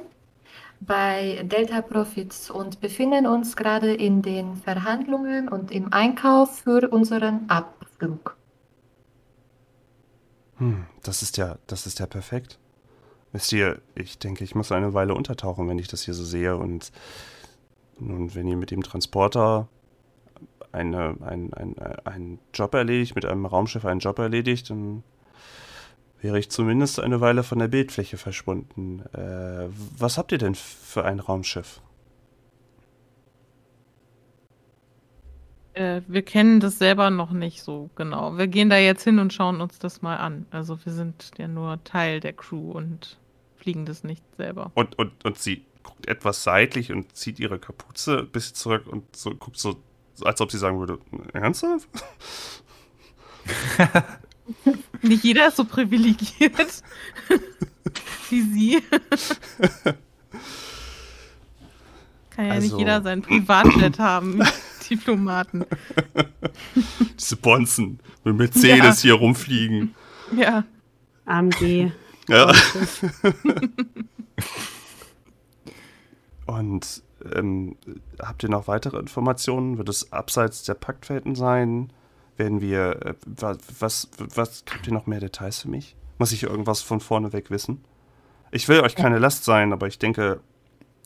[0.79, 7.49] bei Delta Profits und befinden uns gerade in den Verhandlungen und im Einkauf für unseren
[7.49, 8.35] Abflug.
[10.57, 12.59] Hm, das ist ja, das ist ja perfekt.
[13.31, 16.55] Wisst ihr, ich denke, ich muss eine Weile untertauchen, wenn ich das hier so sehe.
[16.55, 16.91] Und
[17.99, 19.67] nun, wenn ihr mit dem Transporter
[20.71, 25.03] eine, ein, ein, einen Job erledigt, mit einem Raumschiff einen Job erledigt, dann
[26.25, 29.01] wäre ich zumindest eine Weile von der Bildfläche verschwunden.
[29.13, 31.81] Äh, was habt ihr denn für ein Raumschiff?
[35.75, 38.39] Äh, wir kennen das selber noch nicht so genau.
[38.39, 40.47] Wir gehen da jetzt hin und schauen uns das mal an.
[40.49, 43.19] Also wir sind ja nur Teil der Crew und
[43.55, 44.71] fliegen das nicht selber.
[44.73, 49.15] Und, und, und sie guckt etwas seitlich und zieht ihre Kapuze ein bisschen zurück und
[49.15, 49.75] so guckt so,
[50.23, 50.97] als ob sie sagen würde,
[51.33, 51.87] ernsthaft?
[55.01, 56.57] Nicht jeder ist so privilegiert
[58.29, 58.81] wie sie.
[62.31, 64.41] Kann ja Also- nicht jeder sein Privatjet haben.
[64.89, 65.65] Diplomaten.
[67.19, 69.95] Diese Bonzen mit Mercedes hier rumfliegen.
[70.35, 70.63] Ja.
[71.25, 71.91] AMG.
[72.27, 72.51] Ja.
[76.45, 77.01] Und
[77.33, 77.75] ähm,
[78.21, 79.77] habt ihr noch weitere Informationen?
[79.77, 81.91] Wird es abseits der Paktfelden sein?
[82.37, 85.95] Werden wir, äh, wa- was, was, habt ihr noch mehr Details für mich?
[86.17, 87.83] Muss ich irgendwas von vorne weg wissen?
[88.51, 90.41] Ich will euch keine Last sein, aber ich denke,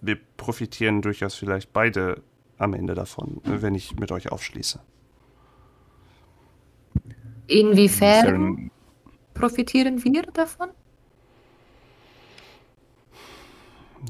[0.02, 2.22] wir profitieren durchaus vielleicht beide
[2.58, 4.80] am Ende davon, wenn ich mit euch aufschließe.
[7.48, 8.70] Inwiefern
[9.34, 10.70] profitieren wir davon?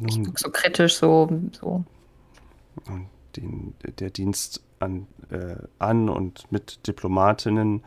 [0.02, 1.30] Nun, So kritisch, so.
[1.60, 1.84] so.
[2.88, 7.84] Und den, der Dienst an, äh, an und mit Diplomatinnen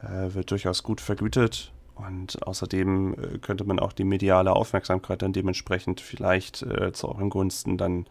[0.00, 1.72] äh, wird durchaus gut vergütet.
[1.94, 7.30] Und außerdem äh, könnte man auch die mediale Aufmerksamkeit dann dementsprechend vielleicht äh, zu euren
[7.30, 8.06] Gunsten dann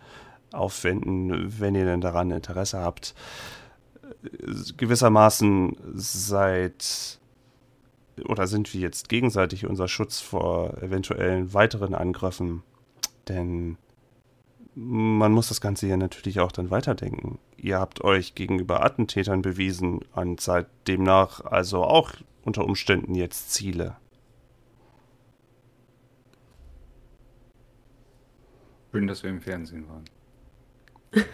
[0.51, 3.13] aufwenden, wenn ihr denn daran Interesse habt.
[4.23, 4.27] Äh,
[4.77, 7.19] Gewissermaßen seid
[8.27, 12.63] oder sind wir jetzt gegenseitig unser Schutz vor eventuellen weiteren Angriffen.
[13.27, 13.77] Denn
[14.75, 17.39] man muss das Ganze ja natürlich auch dann weiterdenken.
[17.55, 22.11] Ihr habt euch gegenüber Attentätern bewiesen und seid demnach also auch
[22.43, 23.95] unter Umständen jetzt Ziele.
[28.91, 30.05] Schön, dass wir im Fernsehen waren.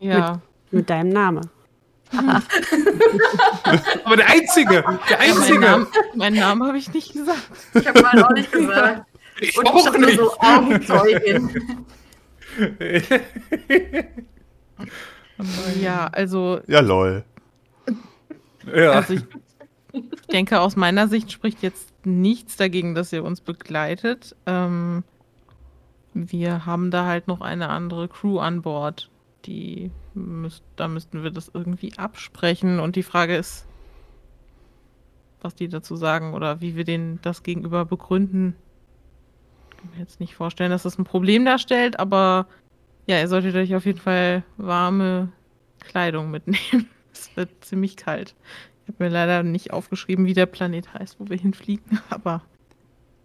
[0.00, 0.40] Ja.
[0.70, 1.50] Mit deinem Namen.
[4.04, 4.84] Aber der Einzige!
[5.10, 7.50] Der Meinen Namen, meinen Namen habe ich nicht gesagt.
[7.74, 9.06] Ich habe mal auch nicht gesagt.
[9.40, 11.84] Ich Und ich habe nur so Augenzeugin.
[15.80, 17.24] Ja, also, Ja, lol.
[18.74, 18.92] ja.
[18.92, 19.22] also ich
[20.32, 24.36] denke, aus meiner Sicht spricht jetzt nichts dagegen, dass ihr uns begleitet.
[24.46, 25.04] Ähm,
[26.14, 29.10] wir haben da halt noch eine andere Crew an Bord.
[29.44, 32.80] Die müsst, da müssten wir das irgendwie absprechen.
[32.80, 33.66] Und die Frage ist,
[35.40, 38.56] was die dazu sagen oder wie wir denen das gegenüber begründen.
[39.78, 42.46] Ich kann mir jetzt nicht vorstellen, dass das ein Problem darstellt, aber
[43.06, 45.28] ja, ihr solltet euch auf jeden Fall warme
[45.80, 46.88] Kleidung mitnehmen.
[47.12, 48.34] Es wird ziemlich kalt.
[48.86, 52.42] Ich habe mir leider nicht aufgeschrieben, wie der Planet heißt, wo wir hinfliegen, aber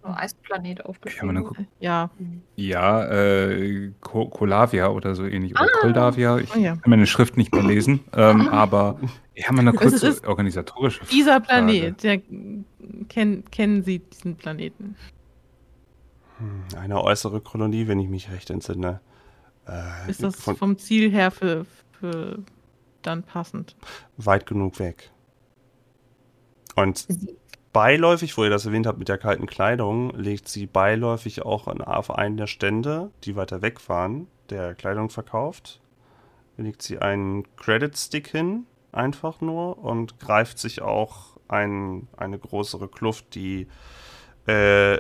[0.03, 1.67] So, Eisplanet aufgeschrieben.
[1.79, 2.09] ja.
[2.55, 5.51] Ja, äh, Ko Kolavia oder so ähnlich.
[5.53, 5.79] Oder Ah.
[5.81, 6.37] Koldavia.
[6.37, 6.75] Ich Oh ja.
[6.75, 7.99] kann meine Schrift nicht mehr lesen.
[8.13, 8.99] Ähm, aber
[9.35, 11.45] ich habe mal eine kurze organisatorische Dieser Frage.
[11.45, 12.21] Planet, der
[13.09, 14.95] kenn, kennen Sie diesen Planeten?
[16.37, 19.01] Hm, Eine äußere Kolonie, wenn ich mich recht entsinne.
[19.67, 21.65] Äh, Ist das von vom Ziel her für,
[21.99, 22.39] für
[23.01, 23.75] dann passend?
[24.17, 25.11] weit genug weg.
[26.75, 27.07] Und
[27.71, 31.81] beiläufig, wo ihr das erwähnt habt mit der kalten Kleidung, legt sie beiläufig auch an,
[31.81, 35.81] auf einen der Stände, die weiter weg waren, der Kleidung verkauft.
[36.57, 42.87] Legt sie einen Credit Stick hin, einfach nur, und greift sich auch ein, eine größere
[42.87, 43.67] Kluft, die
[44.47, 44.99] äh,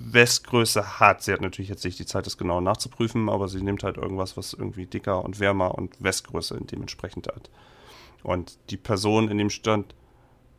[0.00, 1.22] Westgröße hat.
[1.22, 4.36] Sie hat natürlich jetzt nicht die Zeit, das genau nachzuprüfen, aber sie nimmt halt irgendwas,
[4.36, 7.50] was irgendwie dicker und wärmer und Westgröße dementsprechend hat.
[8.22, 9.94] Und die Person in dem Stand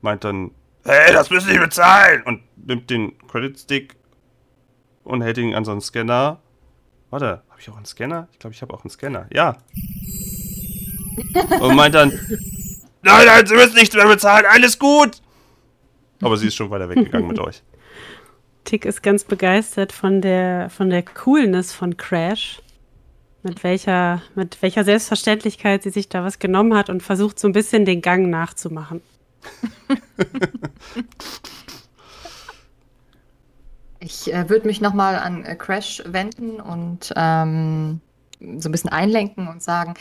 [0.01, 0.51] meint dann,
[0.83, 2.23] hey, das müssen Sie bezahlen!
[2.23, 3.95] Und nimmt den Credit Stick
[5.03, 6.39] und hält ihn an so einen Scanner.
[7.09, 8.27] Warte, habe ich auch einen Scanner?
[8.31, 9.27] Ich glaube, ich habe auch einen Scanner.
[9.33, 9.57] Ja.
[11.59, 12.09] und meint dann,
[13.01, 15.21] nein, nein, Sie müssen nichts mehr bezahlen, alles gut!
[16.21, 17.63] Aber sie ist schon weiter weggegangen mit euch.
[18.63, 22.61] Tick ist ganz begeistert von der, von der Coolness von Crash.
[23.43, 27.53] Mit welcher, mit welcher Selbstverständlichkeit sie sich da was genommen hat und versucht so ein
[27.53, 29.01] bisschen den Gang nachzumachen.
[34.03, 38.01] Ich äh, würde mich nochmal an äh, Crash wenden und ähm,
[38.57, 39.93] so ein bisschen einlenken und sagen,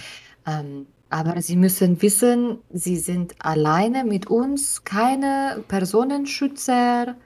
[0.47, 7.17] ähm, aber Sie müssen wissen, Sie sind alleine mit uns, keine Personenschützer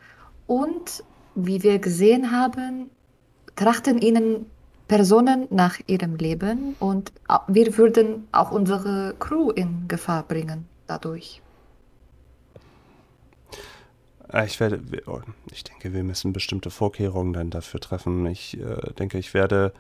[0.48, 1.04] und
[1.34, 2.90] wie wir gesehen haben,
[3.56, 4.46] trachten Ihnen
[4.88, 7.12] Personen nach ihrem Leben und
[7.48, 11.40] wir würden auch unsere Crew in Gefahr bringen dadurch.
[14.32, 15.20] Äh, Ich werde, oh,
[15.50, 18.26] ich denke, wir müssen bestimmte Vorkehrungen dann dafür treffen.
[18.26, 19.72] Ich äh, denke, ich werde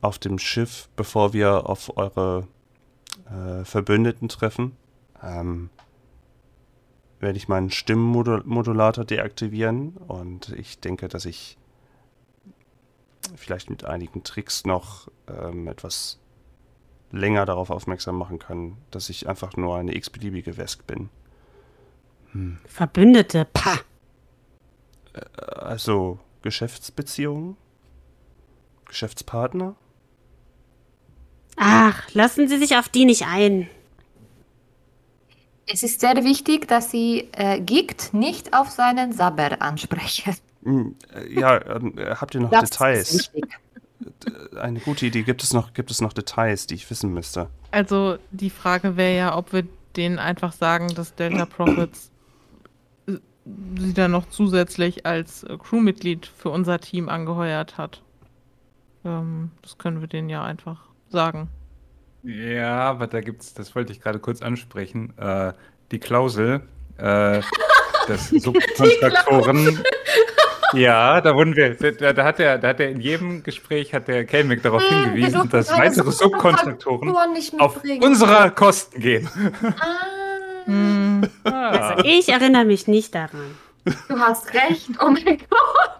[0.00, 2.46] auf dem Schiff, bevor wir auf eure
[3.26, 4.76] äh, Verbündeten treffen,
[5.22, 5.70] ähm,
[7.24, 11.56] werde ich meinen Stimmenmodulator deaktivieren und ich denke, dass ich
[13.34, 16.20] vielleicht mit einigen Tricks noch ähm, etwas
[17.10, 21.08] länger darauf aufmerksam machen kann, dass ich einfach nur eine x-beliebige Wesk bin.
[22.66, 23.78] Verbündete, pah!
[25.36, 27.56] Also Geschäftsbeziehungen?
[28.86, 29.76] Geschäftspartner?
[31.56, 33.70] Ach, lassen Sie sich auf die nicht ein.
[35.66, 40.34] Es ist sehr wichtig, dass Sie äh, Gikt nicht auf seinen Sabber ansprechen.
[40.62, 43.14] Hm, äh, ja, ähm, äh, habt ihr noch Das ist Details?
[43.14, 43.44] wichtig.
[44.54, 45.22] Äh, Eine gute Idee.
[45.22, 47.48] Gibt es noch, gibt es noch Details, die ich wissen müsste?
[47.70, 49.64] Also die Frage wäre ja, ob wir
[49.96, 52.10] denen einfach sagen, dass Delta Profits
[53.06, 53.18] äh,
[53.78, 58.02] sie dann noch zusätzlich als Crewmitglied für unser Team angeheuert hat.
[59.04, 61.48] Ähm, das können wir denen ja einfach sagen.
[62.24, 65.52] Ja, aber da gibt's, das wollte ich gerade kurz ansprechen, äh,
[65.90, 66.62] die Klausel,
[66.96, 67.40] äh,
[68.08, 69.82] dass Subkontraktoren.
[70.72, 74.08] Ja, da wurden wir, da, da hat er, da hat er in jedem Gespräch hat
[74.08, 79.28] der Kelmick darauf Hm, hingewiesen, dass weitere Subkontraktoren nicht auf unserer Kosten gehen.
[79.78, 81.96] Ah, Hm, Ah.
[82.04, 83.54] Ich erinnere mich nicht daran.
[83.84, 84.88] du hast recht.
[85.00, 85.90] Oh mein Gott.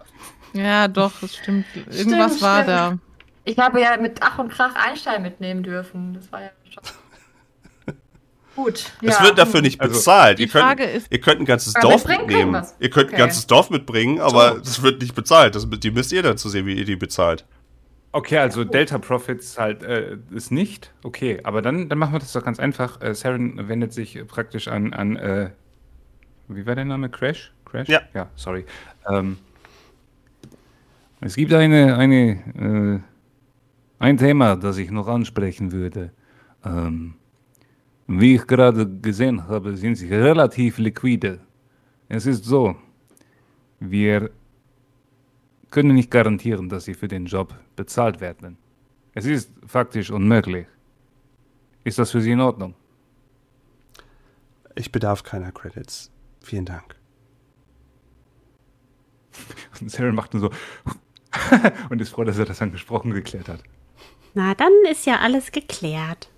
[0.53, 1.65] ja, doch, das stimmt.
[1.75, 2.67] Irgendwas Stimmt, war stimmt.
[2.77, 2.97] da.
[3.45, 6.13] Ich habe ja mit Ach und Krach Einstein mitnehmen dürfen.
[6.15, 6.83] Das war ja schon.
[8.55, 8.91] Gut.
[9.01, 9.23] Es ja.
[9.23, 10.39] wird dafür nicht Also, bezahlt.
[10.39, 12.65] die Ihr könnt, Frage ist- ihr könnt ein ganzes Dorf mitnehmen.
[12.79, 13.17] Ihr könnt ein Okay.
[13.17, 14.59] ganzes Dorf mitbringen, aber So.
[14.59, 15.55] das wird nicht bezahlt.
[15.55, 17.45] Das, die müsst ihr dann zu sehen, wie ihr die bezahlt.
[18.13, 20.93] Okay, also Delta Profits halt äh, ist nicht.
[21.03, 23.01] Okay, aber dann, dann machen wir das doch ganz einfach.
[23.01, 25.49] Äh, Saren wendet sich praktisch an, an äh,
[26.47, 27.09] wie war der Name?
[27.09, 27.51] Crash?
[27.65, 27.89] Crash?
[27.89, 28.01] Ja.
[28.13, 28.65] Ja, sorry.
[29.09, 29.37] Ähm,
[31.19, 33.14] es gibt eine, eine, äh,
[34.05, 36.11] ein Thema, das ich noch ansprechen würde.
[36.63, 37.15] Ähm,
[38.05, 41.39] wie ich gerade gesehen habe, sind sie relativ liquide.
[42.07, 42.75] Es ist so,
[43.79, 44.29] wir
[45.71, 48.57] können nicht garantieren, dass sie für den Job bezahlt werden.
[49.15, 50.67] Es ist faktisch unmöglich.
[51.83, 52.75] Ist das für Sie in Ordnung?
[54.75, 56.11] Ich bedarf keiner Credits.
[56.41, 56.95] Vielen Dank.
[59.81, 60.49] Und Sarah macht nur so
[61.89, 63.63] und ist froh, dass er das angesprochen geklärt hat.
[64.35, 66.29] Na, dann ist ja alles geklärt.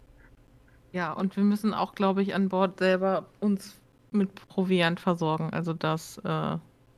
[0.94, 3.80] Ja, und wir müssen auch, glaube ich, an Bord selber uns
[4.12, 5.50] mit Proviant versorgen.
[5.52, 6.58] Also das äh,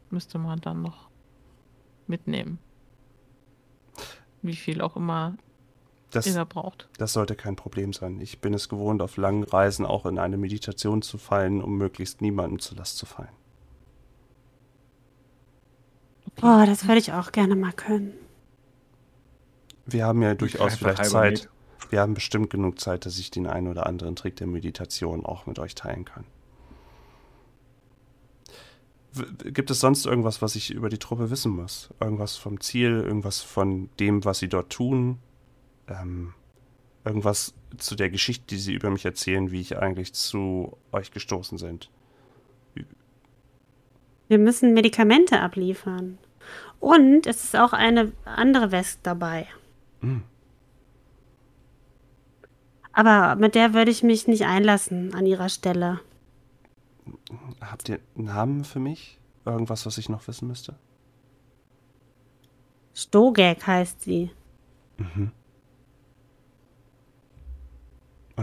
[0.10, 1.10] müsste man dann noch
[2.06, 2.60] mitnehmen.
[4.41, 5.36] Wie viel auch immer
[6.12, 6.88] Das, ihr da braucht.
[6.97, 8.20] das sollte kein Problem sein.
[8.22, 12.22] Ich bin es gewohnt, auf langen Reisen auch in eine Meditation zu fallen, um möglichst
[12.22, 13.32] niemandem zur Last zu fallen.
[16.41, 18.14] Oh, das würde ich auch gerne mal können.
[19.90, 21.06] Wir haben ja durchaus vielleicht.
[21.06, 21.50] Zeit.
[21.90, 25.46] Wir haben bestimmt genug Zeit, dass ich den einen oder anderen Trick der Meditation auch
[25.46, 26.26] mit euch teilen kann.
[29.14, 31.90] W- Gibt es sonst irgendwas, was ich über die Truppe wissen muss?
[32.00, 35.18] Irgendwas vom Ziel, irgendwas von dem, was sie dort tun?
[35.88, 36.34] Ähm,
[37.06, 41.58] irgendwas zu der Geschichte, die sie über mich erzählen, wie ich eigentlich zu euch gestoßen
[41.58, 41.90] sind?
[44.28, 46.20] Wir müssen Medikamente abliefern.
[46.80, 49.48] Und es ist auch eine andere West dabei.
[50.02, 50.24] Hm.
[52.91, 56.02] Aber mit der würde ich mich nicht einlassen an ihrer Stelle.
[57.62, 59.18] Habt ihr einen Namen für mich?
[59.45, 60.76] Irgendwas, was ich noch wissen müsste?
[62.93, 64.32] Stogek heißt sie.
[64.97, 65.32] Mhm.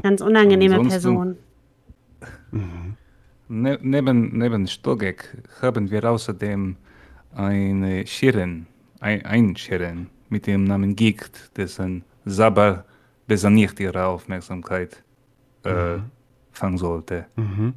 [0.02, 1.36] Ganz unangenehme Person.
[2.50, 2.96] Mhm.
[3.48, 6.76] Ne neben, neben Stogek haben wir außerdem
[7.34, 8.66] eine Schirin,
[9.00, 12.84] ein, ein Schirin mit dem Namen Gicht, dessen Saber
[13.26, 15.02] besser nicht ihre Aufmerksamkeit
[15.64, 15.98] äh,
[16.52, 17.26] fangen sollte.
[17.36, 17.74] Mhm.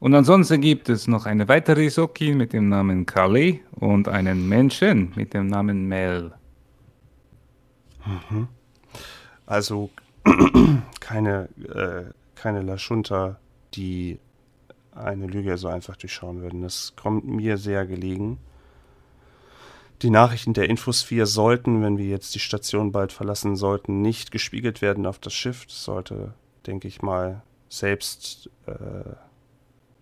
[0.00, 5.12] Und ansonsten gibt es noch eine weitere Soki mit dem Namen Kali und einen Menschen
[5.14, 6.32] mit dem Namen Mel.
[9.46, 9.90] Also
[11.00, 13.38] keine, äh, keine Lashunta,
[13.74, 14.18] die
[14.94, 16.62] eine Lüge so einfach durchschauen würden.
[16.62, 18.38] Das kommt mir sehr gelegen.
[20.02, 24.80] Die Nachrichten der Infosphere sollten, wenn wir jetzt die Station bald verlassen sollten, nicht gespiegelt
[24.80, 25.66] werden auf das Schiff.
[25.66, 26.32] Das sollte,
[26.66, 29.14] denke ich mal, selbst, äh,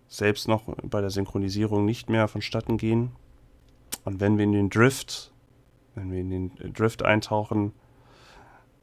[0.07, 3.11] selbst noch bei der Synchronisierung nicht mehr vonstatten gehen.
[4.05, 5.33] Und wenn wir in den Drift,
[5.95, 7.73] wenn wir in den Drift eintauchen,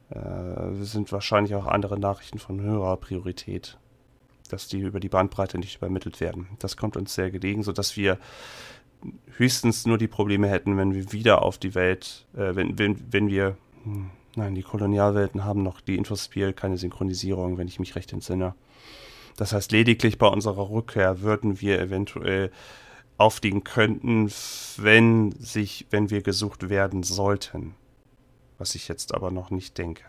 [0.09, 3.79] äh, sind wahrscheinlich auch andere Nachrichten von höherer Priorität,
[4.49, 6.47] dass die über die Bandbreite nicht übermittelt werden.
[6.59, 8.19] Das kommt uns sehr gelegen, sodass wir
[9.37, 13.27] höchstens nur die Probleme hätten, wenn wir wieder auf die Welt, äh, wenn, wenn, wenn
[13.27, 18.13] wir, hm, nein, die Kolonialwelten haben noch die Infospiel keine Synchronisierung, wenn ich mich recht
[18.13, 18.55] entsinne.
[19.35, 22.51] Das heißt, lediglich bei unserer Rückkehr würden wir eventuell
[23.17, 24.31] auffliegen könnten,
[24.77, 27.75] wenn sich, wenn wir gesucht werden sollten.
[28.57, 30.03] Was ich jetzt aber noch nicht denke.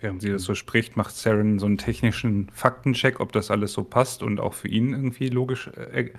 [0.00, 3.84] Während sie das so spricht, macht Saren so einen technischen Faktencheck, ob das alles so
[3.84, 6.12] passt und auch für ihn irgendwie logisch äh,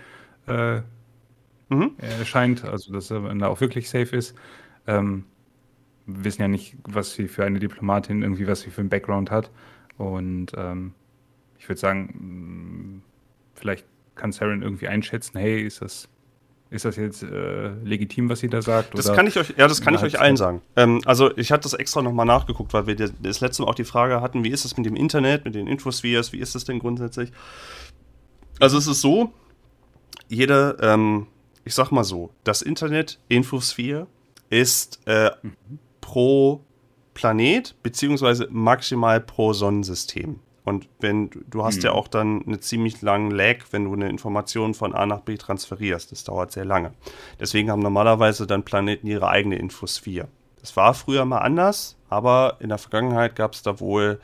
[0.48, 0.82] äh,
[1.70, 1.96] Mhm.
[2.00, 4.36] erscheint, also dass er da auch wirklich safe ist.
[4.88, 5.26] Ähm,
[6.06, 9.32] wir wissen ja nicht, was sie für eine Diplomatin, irgendwie was sie für einen Background
[9.32, 9.52] hat.
[9.98, 10.94] Und ähm,
[11.60, 13.04] ich würde sagen,
[13.56, 16.10] vielleicht kann Saren irgendwie einschätzen, hey, ist das,
[16.72, 18.98] ist das jetzt äh, legitim, was sie da sagt?
[18.98, 20.62] Das oder- kann ich euch, ja, das kann ich euch allen sagen.
[20.76, 23.76] Ähm, also ich hatte das extra nochmal nachgeguckt, weil wir das, das letzte Mal auch
[23.76, 26.66] die Frage hatten, wie ist es mit dem Internet, mit den Infospheres, wie ist es
[26.66, 27.32] denn grundsätzlich?
[28.60, 29.34] Also es ist so,
[30.28, 31.28] jede, ähm,
[31.66, 34.08] ich sag mal so, das Internet, Infosphere,
[34.50, 35.32] ist äh,
[36.02, 36.64] pro
[37.14, 40.40] Planet, beziehungsweise maximal pro Sonnensystem.
[40.70, 41.84] Und wenn du, hast Hm.
[41.86, 45.36] ja auch dann eine ziemlich langen Lag, wenn du eine Information von A nach B
[45.36, 46.12] transferierst.
[46.12, 46.94] Das dauert sehr lange.
[47.40, 50.28] Deswegen haben normalerweise dann Planeten ihre eigene Infosphäre.
[50.62, 54.20] Das war früher mal anders, aber in der Vergangenheit gab es da wohl,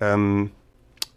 [0.00, 0.50] ähm,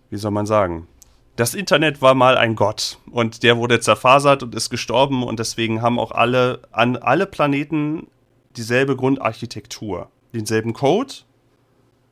[0.09, 0.87] wie soll man sagen,
[1.35, 5.81] das Internet war mal ein Gott und der wurde zerfasert und ist gestorben und deswegen
[5.81, 8.07] haben auch alle, an alle Planeten
[8.55, 11.13] dieselbe Grundarchitektur, denselben Code,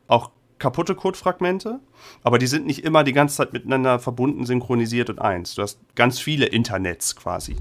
[0.08, 0.30] auch
[0.60, 1.80] kaputte Codefragmente,
[2.24, 5.56] aber die sind nicht immer die ganze Zeit miteinander verbunden, synchronisiert und eins.
[5.56, 7.56] Du hast ganz viele Internets quasi.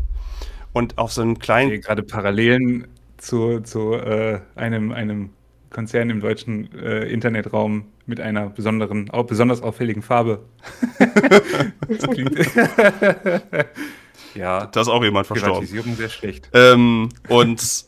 [0.72, 5.30] Und auf so einem Ich kleinen sehe gerade Parallelen zu, zu äh, einem, einem
[5.70, 10.44] Konzern im deutschen äh, Internetraum mit einer besonderen, auch besonders auffälligen Farbe.
[11.88, 12.38] das klingt
[14.34, 15.54] ja, Da ist auch jemand verstorben.
[15.54, 16.50] Privatisierung sehr schlecht.
[16.52, 17.86] Ähm, und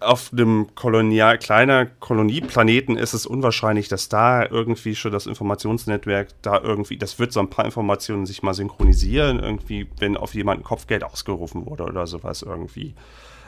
[0.00, 6.60] auf einem Kolonial, kleiner Kolonieplaneten ist es unwahrscheinlich, dass da irgendwie schon das Informationsnetzwerk da
[6.60, 11.04] irgendwie, das wird so ein paar Informationen sich mal synchronisieren, irgendwie, wenn auf jemanden Kopfgeld
[11.04, 12.94] ausgerufen wurde oder sowas irgendwie.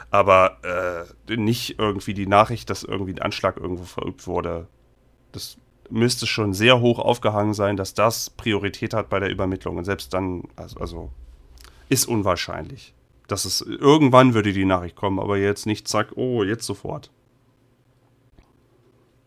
[0.09, 0.57] Aber
[1.27, 4.67] äh, nicht irgendwie die Nachricht, dass irgendwie ein Anschlag irgendwo verübt wurde.
[5.33, 5.57] Das
[5.89, 9.77] müsste schon sehr hoch aufgehangen sein, dass das Priorität hat bei der Übermittlung.
[9.77, 11.11] Und selbst dann, also, also
[11.89, 12.93] ist unwahrscheinlich.
[13.31, 17.11] Dass es irgendwann würde die Nachricht kommen, aber jetzt nicht zack, oh, jetzt sofort.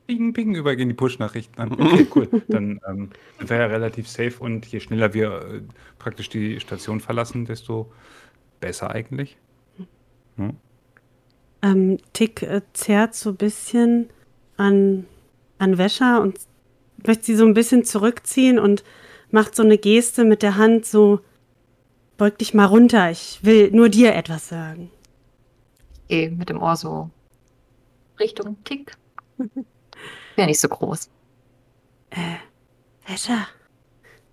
[0.06, 1.70] Bing, bing, übergehen die Push-Nachrichten an.
[1.80, 2.42] Okay, cool.
[2.48, 5.62] Dann ähm, wäre ja relativ safe und je schneller wir äh,
[5.98, 7.90] praktisch die Station verlassen, desto
[8.60, 9.38] besser eigentlich.
[10.36, 10.56] Hm?
[11.62, 14.10] Ähm, Tick äh, zerrt so ein bisschen
[14.58, 15.06] an,
[15.56, 16.38] an Wäscher und
[17.06, 18.84] möchte sie so ein bisschen zurückziehen und
[19.30, 21.20] macht so eine Geste mit der Hand, so
[22.16, 24.90] beug dich mal runter, ich will nur dir etwas sagen.
[26.02, 27.10] Ich gehe mit dem Ohr so
[28.20, 28.96] Richtung Tick.
[30.36, 31.10] Wäre nicht so groß.
[32.10, 32.36] Äh,
[33.10, 33.46] Wäscher,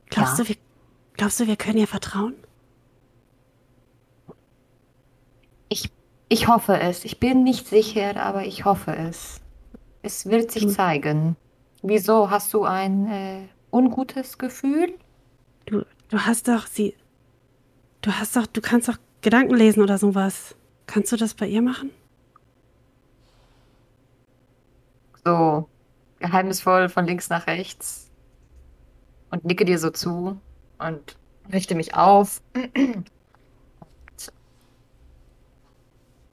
[0.10, 0.44] glaubst, Ja?
[0.44, 0.56] du, wir,
[1.14, 2.36] glaubst du, wir können ihr vertrauen?
[6.34, 7.04] Ich hoffe es.
[7.04, 9.42] Ich bin nicht sicher, aber ich hoffe es.
[10.02, 11.36] Es wird sich Du- zeigen.
[11.84, 14.94] Wieso hast du ein äh, ungutes Gefühl?
[15.66, 16.96] Du, du hast doch sie.
[18.02, 20.56] Du hast doch, du kannst doch Gedanken lesen oder sowas.
[20.88, 21.92] Kannst du das bei ihr machen?
[25.24, 25.70] So
[26.20, 28.10] geheimnisvoll von links nach rechts
[29.30, 30.40] und nicke dir so zu
[30.80, 31.18] und
[31.52, 32.42] richte mich auf.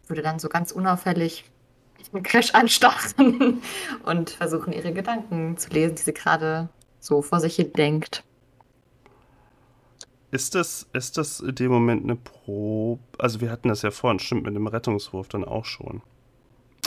[0.07, 1.45] Würde dann so ganz unauffällig
[2.13, 3.61] den Crash anstarren
[4.05, 8.25] und versuchen, ihre Gedanken zu lesen, die sie gerade so vor sich hin denkt.
[10.31, 13.01] Ist das, ist das in dem Moment eine Probe?
[13.19, 16.03] Also wir hatten das ja vorhin, stimmt, mit dem Rettungswurf dann auch schon.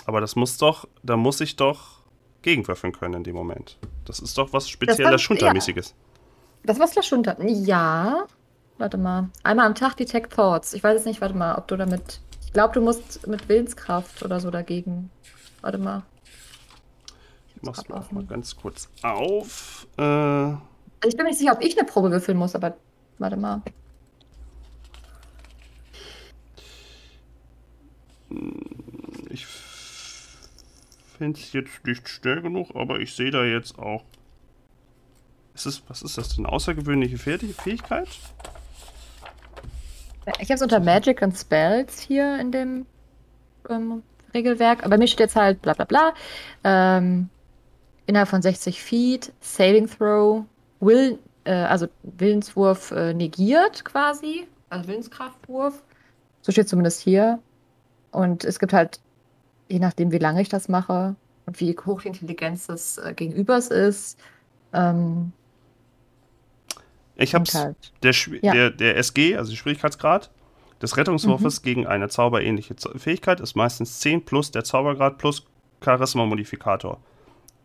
[0.05, 2.01] Aber das muss doch, da muss ich doch
[2.43, 3.77] gegenwürfeln können in dem Moment.
[4.05, 5.95] Das ist doch was speziell war- Schuntermäßiges.
[6.63, 7.35] Das war Slashunter.
[7.43, 8.25] Ja.
[8.77, 9.29] Warte mal.
[9.43, 10.73] Einmal am Tag Detect Thoughts.
[10.73, 12.19] Ich weiß jetzt nicht, warte mal, ob du damit.
[12.45, 15.09] Ich glaube, du musst mit Willenskraft oder so dagegen.
[15.61, 16.03] Warte mal.
[17.55, 19.87] Ich mach's mal, mal ganz kurz auf.
[19.97, 20.59] Äh, Also
[21.07, 22.75] ich bin mir nicht sicher, ob ich eine Probe würfeln muss, aber
[23.21, 23.61] warte mal.
[29.29, 29.45] ich
[31.17, 34.03] finde es jetzt nicht schnell genug, aber ich sehe da jetzt auch.
[35.53, 36.45] Ist es, was ist das denn?
[36.45, 38.07] Außergewöhnliche Fäh- Fähigkeit?
[40.39, 42.85] Ich habe es unter Magic und Spells hier in dem
[43.69, 44.01] ähm,
[44.33, 44.85] Regelwerk.
[44.85, 46.13] Aber mir steht jetzt halt bla bla bla.
[46.63, 47.29] Ähm,
[48.05, 50.45] innerhalb von 60 Feet, Saving Throw,
[50.79, 54.47] Will, äh, also Willenswurf äh, negiert quasi.
[54.69, 55.83] Also Willenskraftwurf.
[56.41, 57.39] So steht zumindest hier.
[58.11, 58.99] Und es gibt halt,
[59.69, 61.15] je nachdem, wie lange ich das mache
[61.45, 64.19] und wie hoch die Intelligenz des äh, Gegenübers ist,
[64.73, 65.31] ähm,
[67.15, 67.53] Ich hab's.
[67.55, 67.77] und halt.
[68.03, 68.53] Der, Ja.
[68.53, 70.29] der, der SG, also der Schwierigkeitsgrad
[70.81, 75.45] des Rettungswurfes gegen eine zauberähnliche Fähigkeit ist meistens 10 plus der Zaubergrad plus
[75.83, 76.99] Charisma-Modifikator.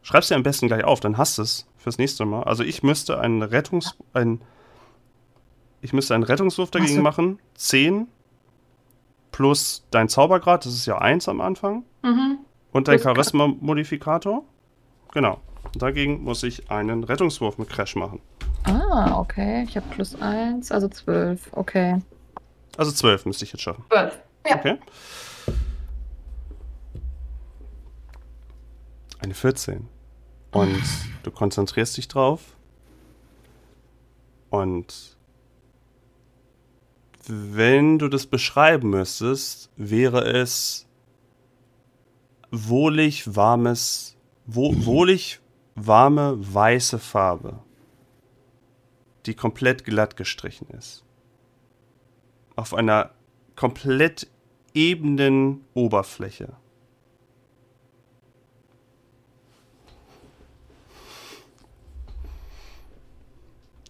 [0.06, 2.44] Schreib's dir am besten gleich auf, dann hast du es fürs nächste Mal.
[2.44, 3.96] Also ich müsste einen Rettungs...
[4.12, 4.40] Ein,
[5.80, 7.40] ich müsste einen Rettungswurf dagegen machen.
[7.56, 8.06] 10
[9.32, 11.82] plus dein Zaubergrad, das ist ja 1 am Anfang.
[12.04, 12.38] Mhm.
[12.70, 14.44] Und dein Charisma-Modifikator.
[15.12, 15.40] Genau.
[15.74, 18.20] Dagegen muss ich einen Rettungswurf mit Crash machen.
[18.62, 19.64] Ah, okay.
[19.68, 21.48] Ich habe plus eins, also zwölf.
[21.50, 22.00] Okay.
[22.78, 23.84] Also 12 müsste ich jetzt schaffen.
[23.90, 24.16] Zwölf.
[24.48, 24.54] Ja.
[24.54, 24.78] Okay.
[29.18, 29.95] Eine 14.
[30.56, 30.82] Und
[31.22, 32.56] du konzentrierst dich drauf.
[34.50, 35.16] Und
[37.26, 40.86] wenn du das beschreiben müsstest, wäre es
[42.50, 45.40] wohlig warmes, wo, wohlig
[45.74, 47.58] warme weiße Farbe,
[49.26, 51.04] die komplett glatt gestrichen ist.
[52.54, 53.10] Auf einer
[53.56, 54.28] komplett
[54.72, 56.56] ebenen Oberfläche.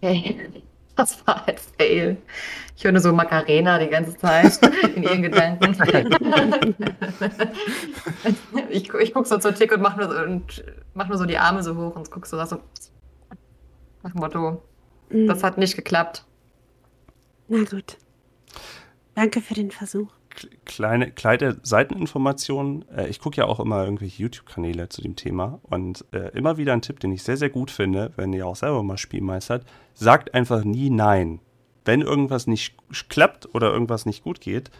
[0.01, 0.49] Okay.
[0.97, 2.17] Das war halt Fail.
[2.75, 4.57] Ich höre nur so Macarena die ganze Zeit
[4.95, 5.77] in ihren Gedanken.
[8.71, 10.63] ich ich gucke so zur Tick und mache nur, so, und
[10.95, 12.61] mach nur so die Arme so hoch und guck so, so
[14.01, 14.63] nach dem Motto,
[15.11, 15.27] Mhm.
[15.27, 16.25] das hat nicht geklappt.
[17.47, 17.97] Na gut.
[19.13, 20.11] Danke für den Versuch.
[20.65, 22.85] Kleine, kleine Seiteninformationen.
[22.89, 26.73] Äh, ich gucke ja auch immer irgendwelche YouTube-Kanäle zu dem Thema und äh, immer wieder
[26.73, 29.65] ein Tipp, den ich sehr, sehr gut finde, wenn ihr auch selber mal Spiel meistert,
[29.93, 31.39] sagt einfach nie Nein.
[31.85, 32.75] Wenn irgendwas nicht
[33.09, 34.71] klappt oder irgendwas nicht gut geht,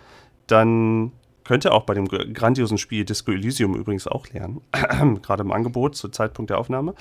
[0.48, 1.12] dann
[1.44, 4.60] könnt ihr auch bei dem gr- grandiosen Spiel Disco Elysium übrigens auch lernen,
[5.22, 6.94] gerade im Angebot zu Zeitpunkt der Aufnahme.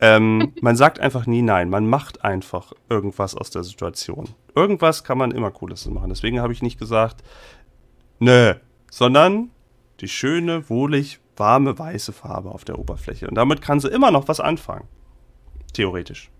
[0.00, 4.28] Ähm, man sagt einfach nie Nein, man macht einfach irgendwas aus der Situation.
[4.54, 6.10] Irgendwas kann man immer Cooles machen.
[6.10, 7.24] Deswegen habe ich nicht gesagt,
[8.18, 8.54] Nö,
[8.90, 9.50] sondern
[10.00, 13.28] die schöne, wohlig, warme, weiße Farbe auf der Oberfläche.
[13.28, 14.88] Und damit kann sie immer noch was anfangen.
[15.72, 16.30] Theoretisch.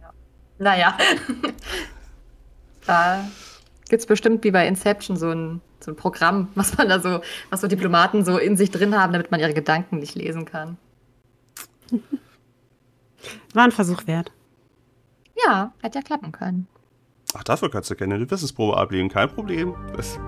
[0.00, 0.12] Ja.
[0.58, 0.98] Naja.
[2.86, 3.24] da
[3.88, 7.20] gibt es bestimmt wie bei Inception so ein, so ein Programm, was man da so,
[7.50, 10.78] was so Diplomaten so in sich drin haben, damit man ihre Gedanken nicht lesen kann.
[13.54, 14.32] War ein Versuch wert.
[15.44, 16.66] Ja, hätte ja klappen können.
[17.34, 19.74] Ach, dafür kannst du keine Wissensprobe ablegen, kein Problem.
[19.96, 20.18] Das